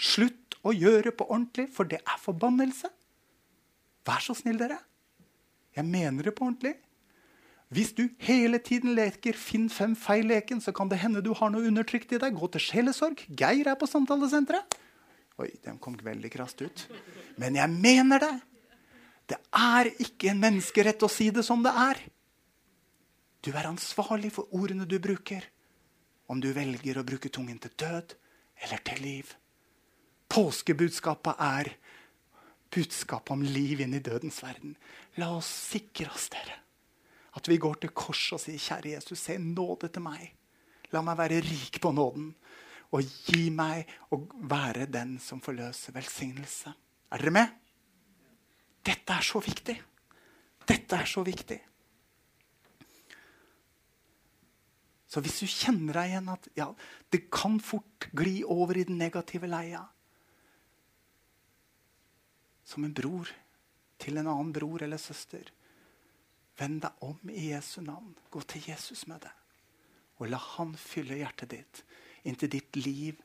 [0.00, 2.88] Slutt å gjøre på ordentlig, for det er forbannelse.
[4.08, 4.78] Vær så snill, dere.
[5.76, 6.78] Jeg mener det på ordentlig.
[7.70, 11.66] Hvis du hele tiden leker 'finn fem feil'-leken, så kan det hende du har noe
[11.68, 12.34] undertrykt i deg.
[12.34, 13.22] Gå til sjelesorg.
[13.30, 14.74] Geir er på samtalesenteret.
[15.38, 16.88] Oi, den kom veldig krast ut.
[17.38, 18.40] Men jeg mener det.
[19.30, 22.00] Det er ikke en menneskerett å si det som det er.
[23.40, 25.46] Du er ansvarlig for ordene du bruker.
[26.26, 28.16] Om du velger å bruke tungen til død
[28.64, 29.30] eller til liv.
[30.30, 31.72] Påskebudskapet er
[32.70, 34.76] budskapet om liv inn i dødens verden.
[35.18, 36.60] La oss sikre oss, dere
[37.38, 40.34] at vi går til korset og sier, 'Kjære Jesus, se nåde til meg.'
[40.92, 42.34] La meg være rik på nåden
[42.90, 44.18] og gi meg å
[44.50, 46.72] være den som forløser velsignelse.
[47.12, 47.48] Er dere med?
[48.82, 49.76] Dette er så viktig.
[50.66, 51.60] Dette er så viktig.
[55.06, 56.74] Så hvis du kjenner deg igjen at ja,
[57.12, 59.84] det kan fort gli over i den negative leia
[62.70, 63.30] Som en bror
[64.00, 65.50] til en annen bror eller søster
[66.60, 68.12] Vend deg om i Jesu navn.
[68.28, 69.32] Gå til Jesus med det.
[70.20, 71.80] Og la han fylle hjertet ditt
[72.28, 73.20] inntil ditt liv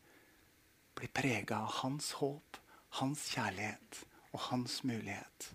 [0.96, 2.58] blir prega av hans håp,
[3.02, 5.50] hans kjærlighet og hans mulighet.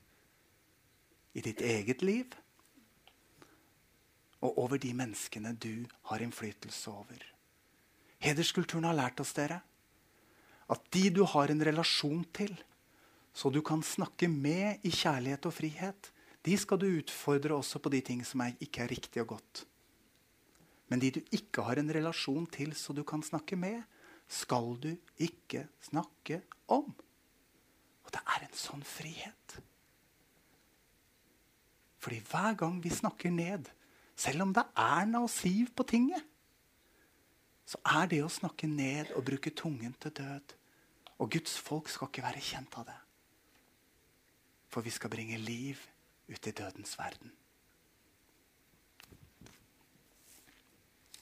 [1.32, 2.36] I ditt eget liv
[4.40, 7.20] og over de menneskene du har innflytelse over.
[8.20, 9.60] Hederskulturen har lært oss dere,
[10.70, 12.52] at de du har en relasjon til,
[13.32, 16.10] så du kan snakke med i kjærlighet og frihet,
[16.44, 19.64] de skal du utfordre også på de ting som er, ikke er riktig og godt.
[20.90, 23.82] Men de du ikke har en relasjon til så du kan snakke med,
[24.30, 26.88] skal du ikke snakke om.
[28.04, 29.60] Og det er en sånn frihet.
[32.00, 33.68] Fordi hver gang vi snakker ned,
[34.16, 36.24] selv om det er Erna og Siv på tinget,
[37.70, 40.56] så er det å snakke ned og bruke tungen til død.
[41.20, 42.96] Og Guds folk skal ikke være kjent av det.
[44.70, 45.80] For vi skal bringe liv
[46.30, 47.32] ut i dødens verden.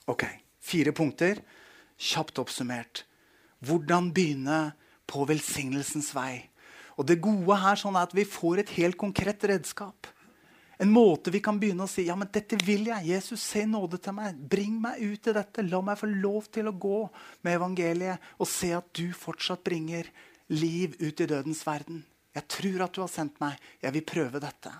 [0.08, 0.24] Ok,
[0.68, 1.40] Fire punkter.
[1.98, 3.04] Kjapt oppsummert.
[3.64, 4.72] Hvordan begynne
[5.08, 6.44] på velsignelsens vei.
[6.98, 10.08] Og Det gode her sånn er at vi får et helt konkret redskap.
[10.78, 13.08] En måte vi kan begynne å si ja, men dette vil jeg.
[13.08, 14.36] Jesus, se nåde til meg.
[14.36, 15.64] Bring meg ut i dette.
[15.66, 17.00] La meg få lov til å gå
[17.46, 20.10] med evangeliet og se at du fortsatt bringer
[20.52, 22.04] liv ut i dødens verden.
[22.38, 23.58] Jeg tror at du har sendt meg.
[23.82, 24.72] Jeg vil prøve dette.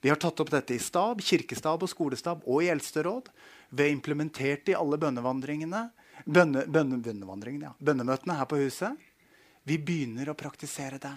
[0.00, 3.28] Vi har tatt opp dette i stab, kirkestab og skolestab og i eldsteråd.
[3.74, 5.88] Vi har implementert det i alle bønnevandringene,
[6.24, 7.00] bønne, bønne,
[7.60, 7.72] ja.
[7.78, 9.08] bønnemøtene her på huset.
[9.68, 11.16] Vi begynner å praktisere det.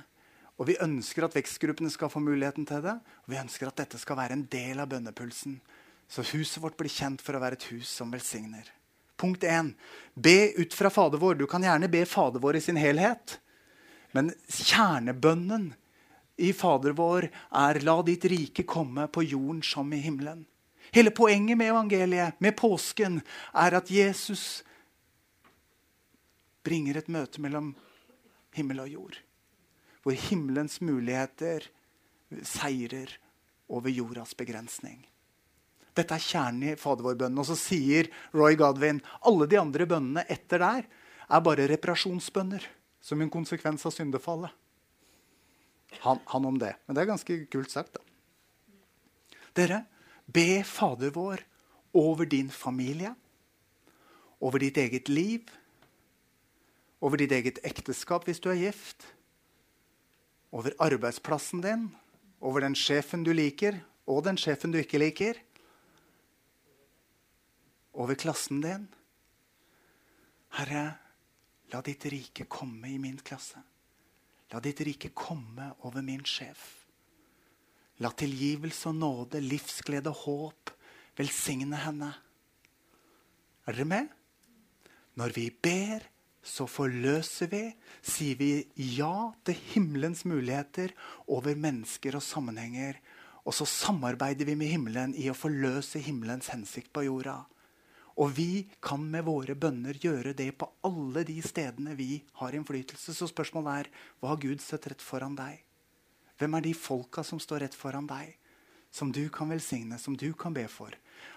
[0.59, 2.97] Og vi ønsker at vekstgruppene skal få muligheten til det.
[3.23, 5.55] Og vi ønsker at dette skal være en del av bønnepulsen.
[6.11, 8.67] Så huset vårt blir kjent for å være et hus som velsigner.
[9.21, 9.71] Punkt 1.
[10.13, 11.37] Be ut fra Fader vår.
[11.39, 13.37] Du kan gjerne be Fader vår i sin helhet.
[14.15, 15.71] Men kjernebønnen
[16.41, 20.45] i Fader vår er 'la ditt rike komme på jorden som i himmelen'.
[20.91, 23.21] Hele poenget med evangeliet, med påsken,
[23.53, 24.63] er at Jesus
[26.63, 27.75] bringer et møte mellom
[28.53, 29.17] himmel og jord.
[30.03, 31.69] Hvor himmelens muligheter
[32.43, 33.17] seirer
[33.69, 35.07] over jordas begrensning.
[35.95, 37.39] Dette er kjernen i Fader vår-bønnen.
[37.39, 40.87] Og så sier Roy Godwin alle de andre bønnene etter der
[41.31, 42.67] er bare reparasjonsbønner
[43.01, 44.51] som en konsekvens av syndefallet
[45.99, 46.75] han, han, om det.
[46.85, 48.03] Men det er ganske kult sagt, da.
[49.57, 49.81] Dere,
[50.31, 51.43] be Fader vår
[51.97, 53.11] over din familie,
[54.39, 55.49] over ditt eget liv,
[57.03, 59.03] over ditt eget ekteskap hvis du er gift,
[60.55, 61.89] over arbeidsplassen din,
[62.39, 65.37] over den sjefen du liker, og den sjefen du ikke liker,
[67.91, 68.87] over klassen din.
[70.55, 71.00] Herre,
[71.71, 73.61] la ditt rike komme i min klasse.
[74.51, 76.63] La ditt rike komme over min sjef.
[78.03, 80.73] La tilgivelse og nåde, livsglede og håp
[81.19, 82.09] velsigne henne.
[83.67, 84.09] Er dere med?
[85.19, 86.07] Når vi ber,
[86.41, 87.63] så forløser vi,
[88.01, 88.51] sier vi
[88.97, 90.95] ja til himmelens muligheter
[91.29, 92.97] over mennesker og sammenhenger.
[93.45, 97.43] Og så samarbeider vi med himmelen i å forløse himmelens hensikt på jorda.
[98.21, 103.15] Og vi kan med våre bønner gjøre det på alle de stedene vi har innflytelse.
[103.17, 103.89] Så spørsmålet er
[104.21, 105.63] hva har Gud sett rett foran deg?
[106.37, 108.35] Hvem er de folka som står rett foran deg?
[108.93, 110.93] Som du kan velsigne, som du kan be for.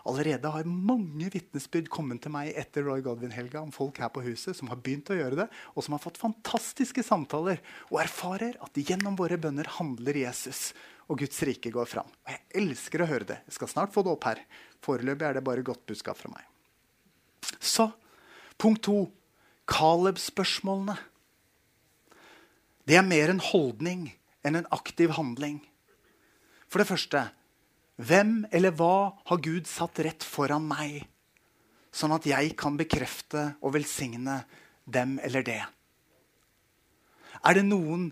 [0.09, 4.59] Allerede har mange vitnesbyrd kommet til meg etter Roy Godwin-helga om folk her på huset
[4.59, 7.62] som har begynt å gjøre det, og som har fått fantastiske samtaler
[7.93, 10.72] og erfarer at gjennom våre bønner handler Jesus,
[11.07, 12.11] og Guds rike går fram.
[12.24, 13.39] Og Jeg elsker å høre det.
[13.47, 14.43] Jeg skal snart få det opp her.
[14.85, 16.54] Foreløpig er det bare godt budskap fra meg.
[17.61, 17.90] Så
[18.61, 19.09] punkt to
[19.70, 20.97] Caleb-spørsmålene.
[22.84, 24.09] Det er mer en holdning
[24.45, 25.62] enn en aktiv handling.
[26.68, 27.28] For det første
[27.95, 31.05] Hvem eller hva har Gud satt rett foran meg,
[31.95, 34.40] sånn at jeg kan bekrefte og velsigne
[34.82, 35.61] dem eller det?
[37.47, 38.09] Er det noen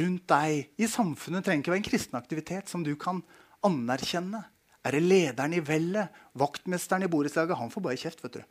[0.00, 3.22] rundt deg i samfunnet trenger ikke være en kristen aktivitet som du kan
[3.66, 4.42] anerkjenne?
[4.86, 7.58] Er det lederen i vellet, vaktmesteren i borettslaget?
[7.58, 8.22] Han får bare kjeft.
[8.22, 8.42] vet du.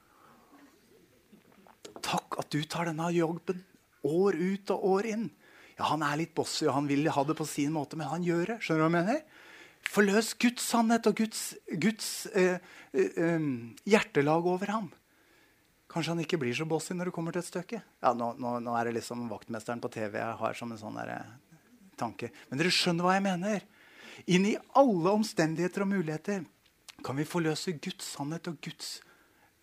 [2.04, 3.64] Takk at du tar denne jobben
[4.06, 5.30] år ut og år inn.
[5.78, 8.24] Ja, Han er litt bossy og han vil ha det på sin måte, men han
[8.24, 8.60] gjør det.
[8.64, 9.24] skjønner du hva jeg mener?
[9.86, 12.58] Forløs Guds sannhet og Guds, Guds eh,
[12.94, 13.50] eh, eh,
[13.86, 14.88] hjertelag over ham.
[15.92, 17.82] Kanskje han ikke blir så bossy når det kommer til et stykke.
[18.04, 20.98] Ja, nå, nå, nå, er det liksom vaktmesteren på TV jeg har som en sånn
[20.98, 21.60] der, eh,
[22.00, 22.32] tanke.
[22.50, 23.68] Men dere skjønner hva jeg mener.
[24.26, 26.46] Inn i alle omstendigheter og muligheter
[27.06, 29.00] kan vi forløse Guds sannhet og Guds,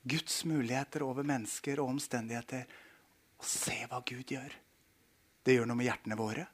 [0.05, 2.67] Guds muligheter over mennesker og omstendigheter.
[3.41, 4.55] Og se hva Gud gjør.
[5.43, 6.45] Det gjør noe med hjertene våre,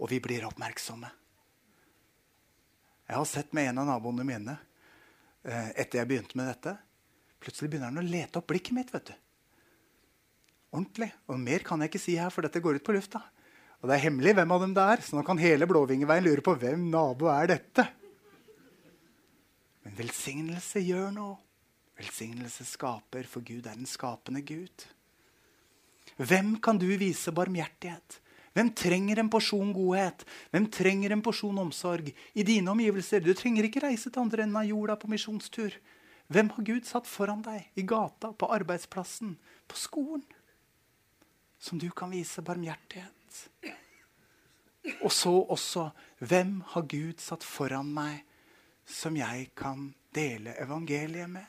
[0.00, 1.10] og vi blir oppmerksomme.
[3.04, 4.54] Jeg har sett med en av naboene mine
[5.44, 6.72] eh, etter jeg begynte med dette.
[7.44, 8.94] Plutselig begynner han å lete opp blikket mitt.
[8.94, 9.14] vet du.
[10.72, 11.10] Ordentlig.
[11.28, 13.20] Og mer kan jeg ikke si her, for dette går ut på lufta.
[13.84, 16.40] Og det er hemmelig hvem av dem det er, så nå kan hele Blåvingeveien lure
[16.40, 17.82] på hvem nabo er dette.
[19.84, 21.34] Men velsignelse gjør noe.
[22.00, 24.86] Velsignelse skaper, for Gud er den skapende Gud.
[26.16, 28.16] Hvem kan du vise barmhjertighet?
[28.56, 30.24] Hvem trenger en porsjon godhet?
[30.54, 33.20] Hvem trenger en porsjon omsorg i dine omgivelser?
[33.20, 35.76] Du trenger ikke reise til andre enden av jorda på misjonstur.
[36.32, 37.68] Hvem har Gud satt foran deg?
[37.76, 39.36] I gata, på arbeidsplassen,
[39.68, 40.24] på skolen?
[41.60, 43.12] Som du kan vise barmhjertighet.
[45.00, 45.88] Og så også
[46.20, 48.22] hvem har Gud satt foran meg
[48.84, 51.46] som jeg kan dele evangeliet med?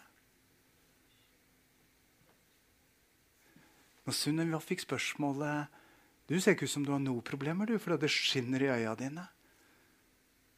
[4.05, 5.81] Når Sunniva fikk spørsmålet
[6.25, 8.95] du ser ikke ut som du har noen problemer, du, for det skinner i øya
[8.97, 9.27] dine.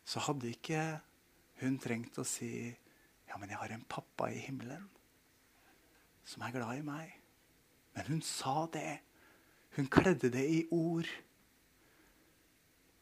[0.08, 0.84] Så hadde ikke
[1.60, 2.70] hun trengt å si
[3.28, 4.86] ja, men jeg har en pappa i himmelen
[6.28, 7.12] som er glad i meg.
[7.96, 9.00] Men hun sa det.
[9.76, 11.10] Hun kledde det i ord.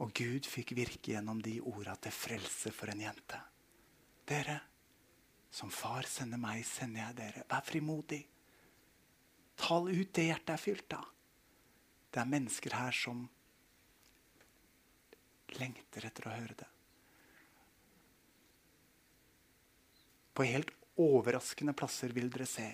[0.03, 3.39] Og Gud fikk virke gjennom de orda til frelse for en jente.
[4.28, 4.57] Dere,
[5.51, 7.45] som far sender meg, sender jeg dere.
[7.47, 8.26] Vær frimodig.
[9.55, 11.07] Tal ut det hjertet er fylt av.
[12.11, 13.24] Det er mennesker her som
[15.59, 16.68] lengter etter å høre det.
[20.36, 22.68] På helt overraskende plasser vil dere se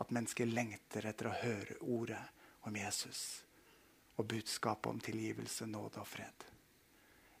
[0.00, 2.20] at mennesker lengter etter å høre ordet
[2.68, 3.44] om Jesus
[4.20, 6.44] og budskapet om tilgivelse, nåde og fred.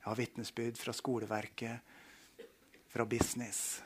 [0.00, 1.80] Jeg har vitnesbyrd fra skoleverket,
[2.88, 3.82] fra business,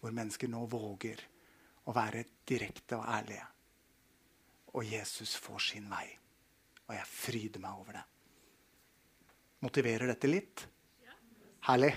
[0.00, 1.20] hvor mennesker nå våger
[1.84, 3.44] å være direkte og ærlige.
[4.74, 6.06] Og Jesus får sin vei.
[6.88, 8.04] Og jeg fryder meg over det.
[9.64, 10.64] Motiverer dette litt?
[11.68, 11.92] Herlig.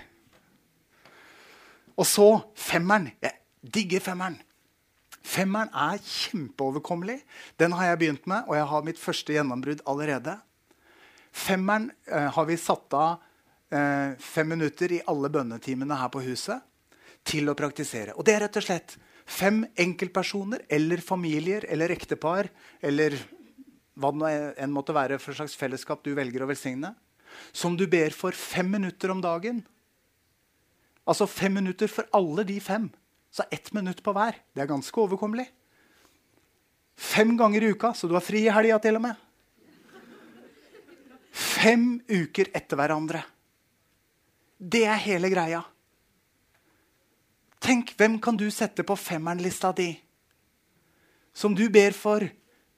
[1.98, 3.10] Og så femmeren.
[3.20, 4.38] Jeg digger femmeren.
[5.28, 7.18] Femmeren er kjempeoverkommelig.
[7.60, 10.38] Den har jeg begynt med, og jeg har mitt første gjennombrudd allerede.
[11.34, 13.18] Femmeren eh, har vi satt av
[13.74, 16.64] eh, fem minutter i alle bønnetimene her på huset
[17.28, 18.14] til å praktisere.
[18.16, 18.96] Og det er rett og slett
[19.28, 22.48] fem enkeltpersoner eller familier eller ektepar
[22.80, 23.18] eller
[23.98, 24.30] hva det
[24.62, 26.94] enn måtte være for slags fellesskap du velger å velsigne,
[27.52, 29.60] som du ber for fem minutter om dagen.
[31.08, 32.88] Altså fem minutter for alle de fem.
[33.30, 34.38] Så ett minutt på hver.
[34.54, 35.46] Det er ganske overkommelig.
[36.98, 39.24] Fem ganger i uka, så du har fri i helga til og med.
[41.30, 43.22] Fem uker etter hverandre.
[44.58, 45.62] Det er hele greia.
[47.62, 49.92] Tenk, hvem kan du sette på femmeren-lista di?
[51.34, 52.26] Som du ber for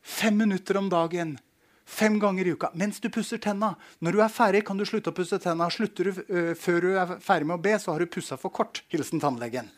[0.03, 1.39] Fem minutter om dagen.
[1.85, 2.71] Fem ganger i uka.
[2.75, 3.75] Mens du pusser tenna.
[3.99, 5.69] Når du er ferdig, kan du slutte å pusse tenna.
[5.71, 8.55] Slutter du uh, før du er ferdig med å be, så har du pussa for
[8.55, 8.83] kort.
[8.93, 9.69] Hilsen tannlegen.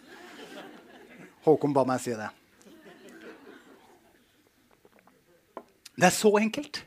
[1.43, 2.31] Håkon ba meg si det.
[5.99, 6.83] Det er så enkelt.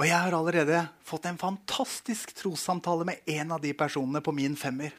[0.00, 4.56] Og jeg har allerede fått en fantastisk trossamtale med en av de personene på min
[4.56, 4.94] femmer.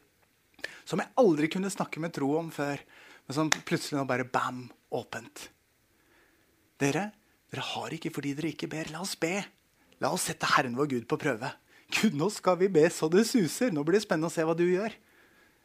[0.86, 2.78] Som jeg aldri kunne snakke med tro om før.
[3.26, 4.64] Men som plutselig nå bare bam,
[4.94, 5.48] åpent.
[6.78, 7.08] Dere,
[7.50, 8.92] dere har ikke fordi dere ikke ber.
[8.94, 9.40] La oss be.
[10.02, 11.50] La oss sette Herren vår Gud på prøve.
[11.92, 13.74] Gud, nå skal vi be så det suser.
[13.74, 14.94] Nå blir det spennende å se hva du gjør.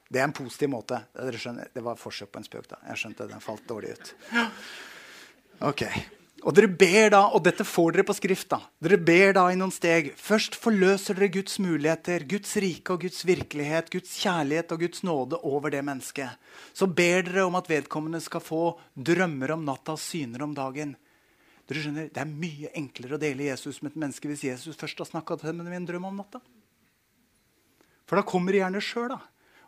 [0.07, 1.01] Det er en positiv måte.
[1.13, 2.69] Det var forsøk på en spøk.
[2.71, 2.79] da.
[2.91, 4.13] Jeg skjønte den falt dårlig ut.
[5.67, 5.83] Ok.
[6.45, 8.47] Og dere ber da, og dette får dere på skrift.
[8.53, 8.59] da.
[8.79, 10.13] Dere ber da i noen steg.
[10.15, 15.39] Først forløser dere Guds muligheter, Guds rike og Guds virkelighet, Guds kjærlighet og Guds nåde
[15.43, 16.37] over det mennesket.
[16.73, 20.95] Så ber dere om at vedkommende skal få drømmer om natta og syner om dagen.
[21.67, 24.99] Dere skjønner, Det er mye enklere å dele Jesus med et menneske hvis Jesus først
[24.99, 26.39] har snakka til dem en drøm om natta.
[28.07, 29.17] For da kommer de gjerne sjøl.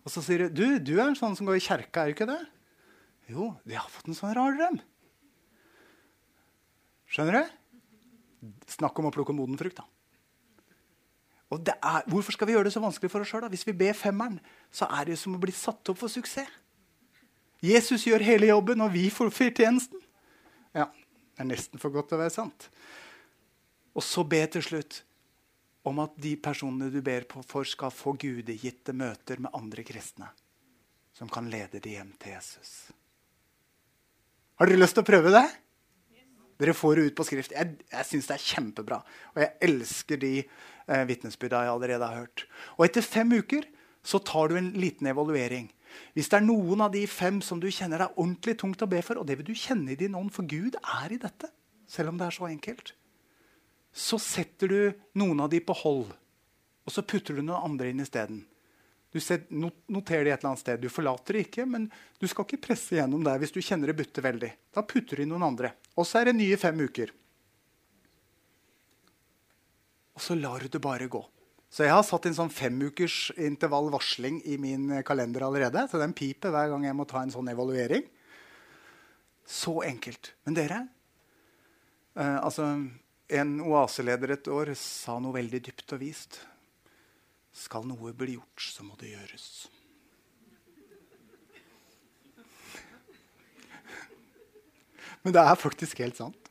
[0.06, 2.30] Og så sier du du, er en sånn som går i kjerka, er du ikke
[2.30, 2.40] det?
[3.30, 4.80] Jo, de har fått en sånn rar drøm.
[7.10, 7.56] Skjønner du?
[8.70, 9.86] Snakk om å plukke moden frukt, da.
[11.50, 13.48] Og er, hvorfor skal vi gjøre det så vanskelig for oss sjøl?
[13.50, 14.38] Hvis vi ber femmeren,
[14.70, 16.50] så er det jo som å bli satt opp for suksess.
[17.60, 20.00] Jesus gjør hele jobben, og vi får tjenesten.
[20.72, 20.86] Ja,
[21.36, 22.70] det er nesten for godt til å være sant.
[23.98, 25.02] Og så be til slutt
[25.88, 30.30] om at de personene du ber for, skal få gudegitte møter med andre kristne
[31.16, 32.70] som kan lede dem hjem til Jesus.
[34.60, 35.48] Har dere lyst til å prøve det?
[36.60, 37.56] Dere får det ut på skrift.
[37.56, 39.00] Jeg, jeg syns det er kjempebra.
[39.34, 42.44] Og jeg elsker de eh, vitnesbyrda jeg allerede har hørt.
[42.76, 43.68] Og etter fem uker
[44.04, 45.70] så tar du en liten evaluering.
[46.16, 49.00] Hvis det er noen av de fem som du kjenner deg ordentlig tungt å be
[49.06, 51.52] for, og det vil du kjenne i din ånd, for Gud er i dette,
[51.90, 52.94] selv om det er så enkelt,
[53.94, 54.80] så setter du
[55.18, 56.08] noen av de på hold,
[56.86, 58.44] og så putter du noen andre inn isteden.
[59.10, 59.18] Du
[59.90, 60.82] noterer det et eller annet sted.
[60.84, 61.88] Du forlater det ikke, men
[62.22, 64.52] du skal ikke presse gjennom der hvis du kjenner det butter veldig.
[64.76, 65.74] Da putter du inn noen andre.
[65.98, 67.10] Og så er det nye fem uker.
[70.14, 71.24] Og så lar du det bare gå.
[71.74, 75.88] Så jeg har satt en sånn femukers intervall varsling i min kalender allerede.
[75.90, 78.06] Så den piper hver gang jeg må ta en sånn evaluering.
[79.50, 80.34] Så enkelt.
[80.46, 80.80] Men dere
[82.14, 82.68] eh, altså,
[83.30, 86.40] En oaseleder et år sa noe veldig dypt og vist.
[87.54, 89.50] Skal noe bli gjort, så må det gjøres.
[95.22, 96.50] Men det er faktisk helt sant.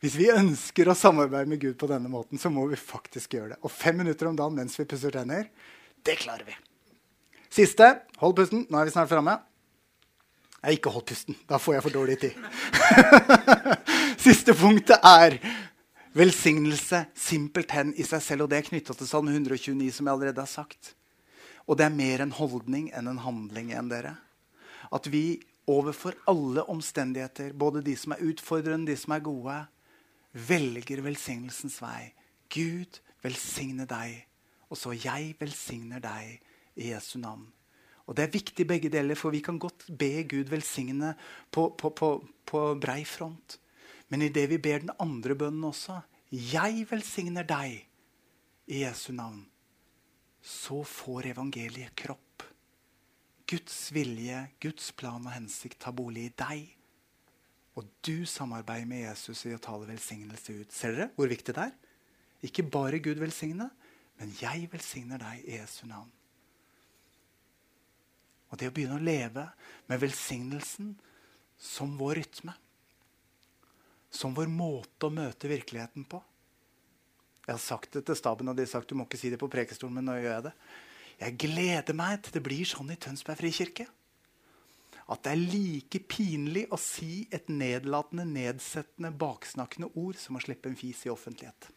[0.00, 3.54] Hvis vi ønsker å samarbeide med Gud på denne måten, så må vi faktisk gjøre
[3.54, 3.60] det.
[3.64, 5.48] Og fem minutter om dagen mens vi pusser tenner,
[6.06, 6.56] det klarer vi.
[7.50, 7.88] Siste.
[8.20, 8.66] Hold pusten.
[8.70, 9.38] Nå er vi snart framme.
[10.62, 11.36] Jeg ikke hold pusten.
[11.48, 12.36] Da får jeg for dårlig tid.
[14.26, 15.38] Siste punktet er
[16.16, 18.46] Velsignelse simpelthen i seg selv.
[18.46, 20.94] Og det er knytta til Salme 129, som jeg allerede har sagt.
[21.66, 24.14] Og det er mer en holdning enn en handling enn dere.
[24.94, 29.58] At vi overfor alle omstendigheter, både de som er utfordrende, de som er gode,
[30.32, 32.14] velger velsignelsens vei.
[32.48, 34.22] Gud velsigne deg,
[34.70, 36.38] og så jeg velsigner deg
[36.78, 37.44] i Jesu navn.
[38.06, 41.12] Og Det er viktig begge deler, for vi kan godt be Gud velsigne
[41.50, 42.10] på, på, på,
[42.46, 43.58] på brei front.
[44.08, 46.00] Men i det vi ber den andre bønnen også
[46.30, 47.86] 'Jeg velsigner deg'
[48.66, 49.46] i Jesu navn,
[50.42, 52.42] så får evangeliet kropp.
[53.46, 56.76] Guds vilje, Guds plan og hensikt tar bolig i deg.
[57.76, 60.72] Og du samarbeider med Jesus i å tale velsignelse ut.
[60.72, 61.74] Ser dere hvor viktig det er?
[62.42, 63.70] Ikke bare Gud velsigne,
[64.18, 66.10] men jeg velsigner deg i Jesu navn.
[68.50, 69.48] Og det å begynne å leve
[69.86, 70.94] med velsignelsen
[71.58, 72.54] som vår rytme
[74.16, 76.22] som vår måte å møte virkeligheten på.
[77.46, 79.38] Jeg har sagt det til staben, og de har sagt du må ikke si det
[79.38, 80.54] på prekestolen, men nå gjør jeg det.
[81.20, 83.86] Jeg gleder meg til det blir sånn i Tønsberg frikirke.
[85.06, 90.72] At det er like pinlig å si et nedlatende, nedsettende, baksnakkende ord som å slippe
[90.72, 91.70] en fis i offentlighet.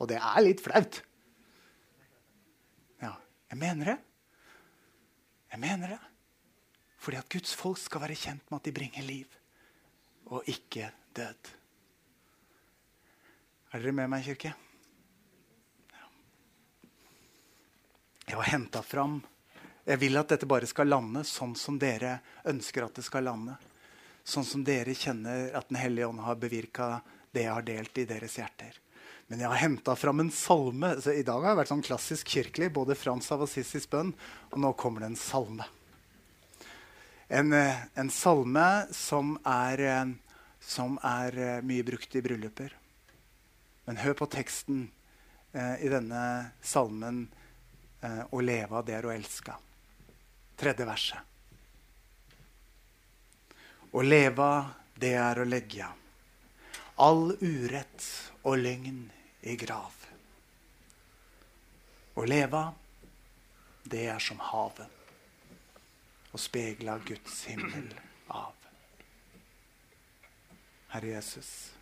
[0.00, 1.02] Og det er litt flaut.
[3.04, 3.14] Ja,
[3.52, 3.98] jeg mener det.
[5.54, 6.00] Jeg mener det.
[7.00, 9.39] Fordi at Guds folk skal være kjent med at de bringer liv
[10.30, 11.50] og ikke død.
[13.70, 14.52] Er dere med meg, kirke?
[18.30, 19.16] Jeg har henta fram
[19.82, 23.56] Jeg vil at dette bare skal lande sånn som dere ønsker at det skal lande.
[24.22, 27.00] Sånn som dere kjenner at Den hellige ånd har bevirka
[27.32, 28.76] det jeg har delt i deres hjerter.
[29.26, 30.92] Men jeg har henta fram en salme.
[31.02, 32.70] Så I dag har jeg vært sånn klassisk kirkelig.
[32.76, 34.12] Både Frans av Assisis bønn,
[34.50, 35.66] og nå kommer det en salme
[37.30, 40.06] en, eh, en salme som er, eh,
[40.60, 42.74] som er, eh, mye brukt i brylluper.
[43.86, 44.90] Men hør på teksten
[45.54, 47.28] eh, i denne salmen
[48.02, 49.54] eh, 'Å leve av det er å elske'.
[50.56, 51.18] Tredje verset.
[53.92, 55.86] Å leve, det er å legge
[56.98, 58.06] all urett
[58.42, 59.10] og løgn
[59.42, 59.94] i grav.
[62.14, 62.72] Å leve,
[63.84, 64.99] det er som havet
[66.30, 67.94] og spegla Guds himmel
[68.26, 68.54] av.
[70.88, 71.72] Herre Jesus,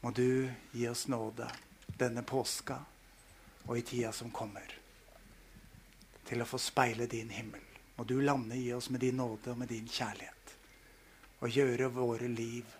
[0.00, 1.48] må du gi oss nåde
[1.98, 2.78] denne påska
[3.66, 4.76] og i tida som kommer,
[6.26, 7.62] til å få speile din himmel.
[7.96, 10.54] Må du lande i oss med din nåde og med din kjærlighet.
[11.40, 12.72] Og gjøre våre liv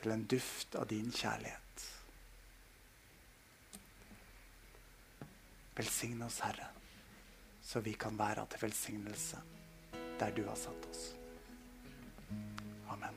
[0.00, 1.86] til en duft av din kjærlighet.
[5.78, 6.77] Velsign oss, Herre
[7.68, 9.36] så vi kan være til velsignelse
[10.18, 11.02] der du har satt oss.
[12.88, 13.14] Amen.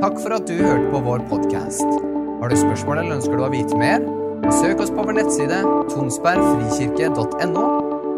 [0.00, 1.82] Takk for at du hørte på vår podkast.
[2.38, 4.06] Har du spørsmål eller ønsker du å vite mer?
[4.54, 7.66] Søk oss på vår nettside tonsbergfrikirke.no.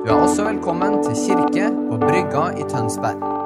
[0.04, 3.38] Du er også velkommen til kirke på Brygga i Tønsberg.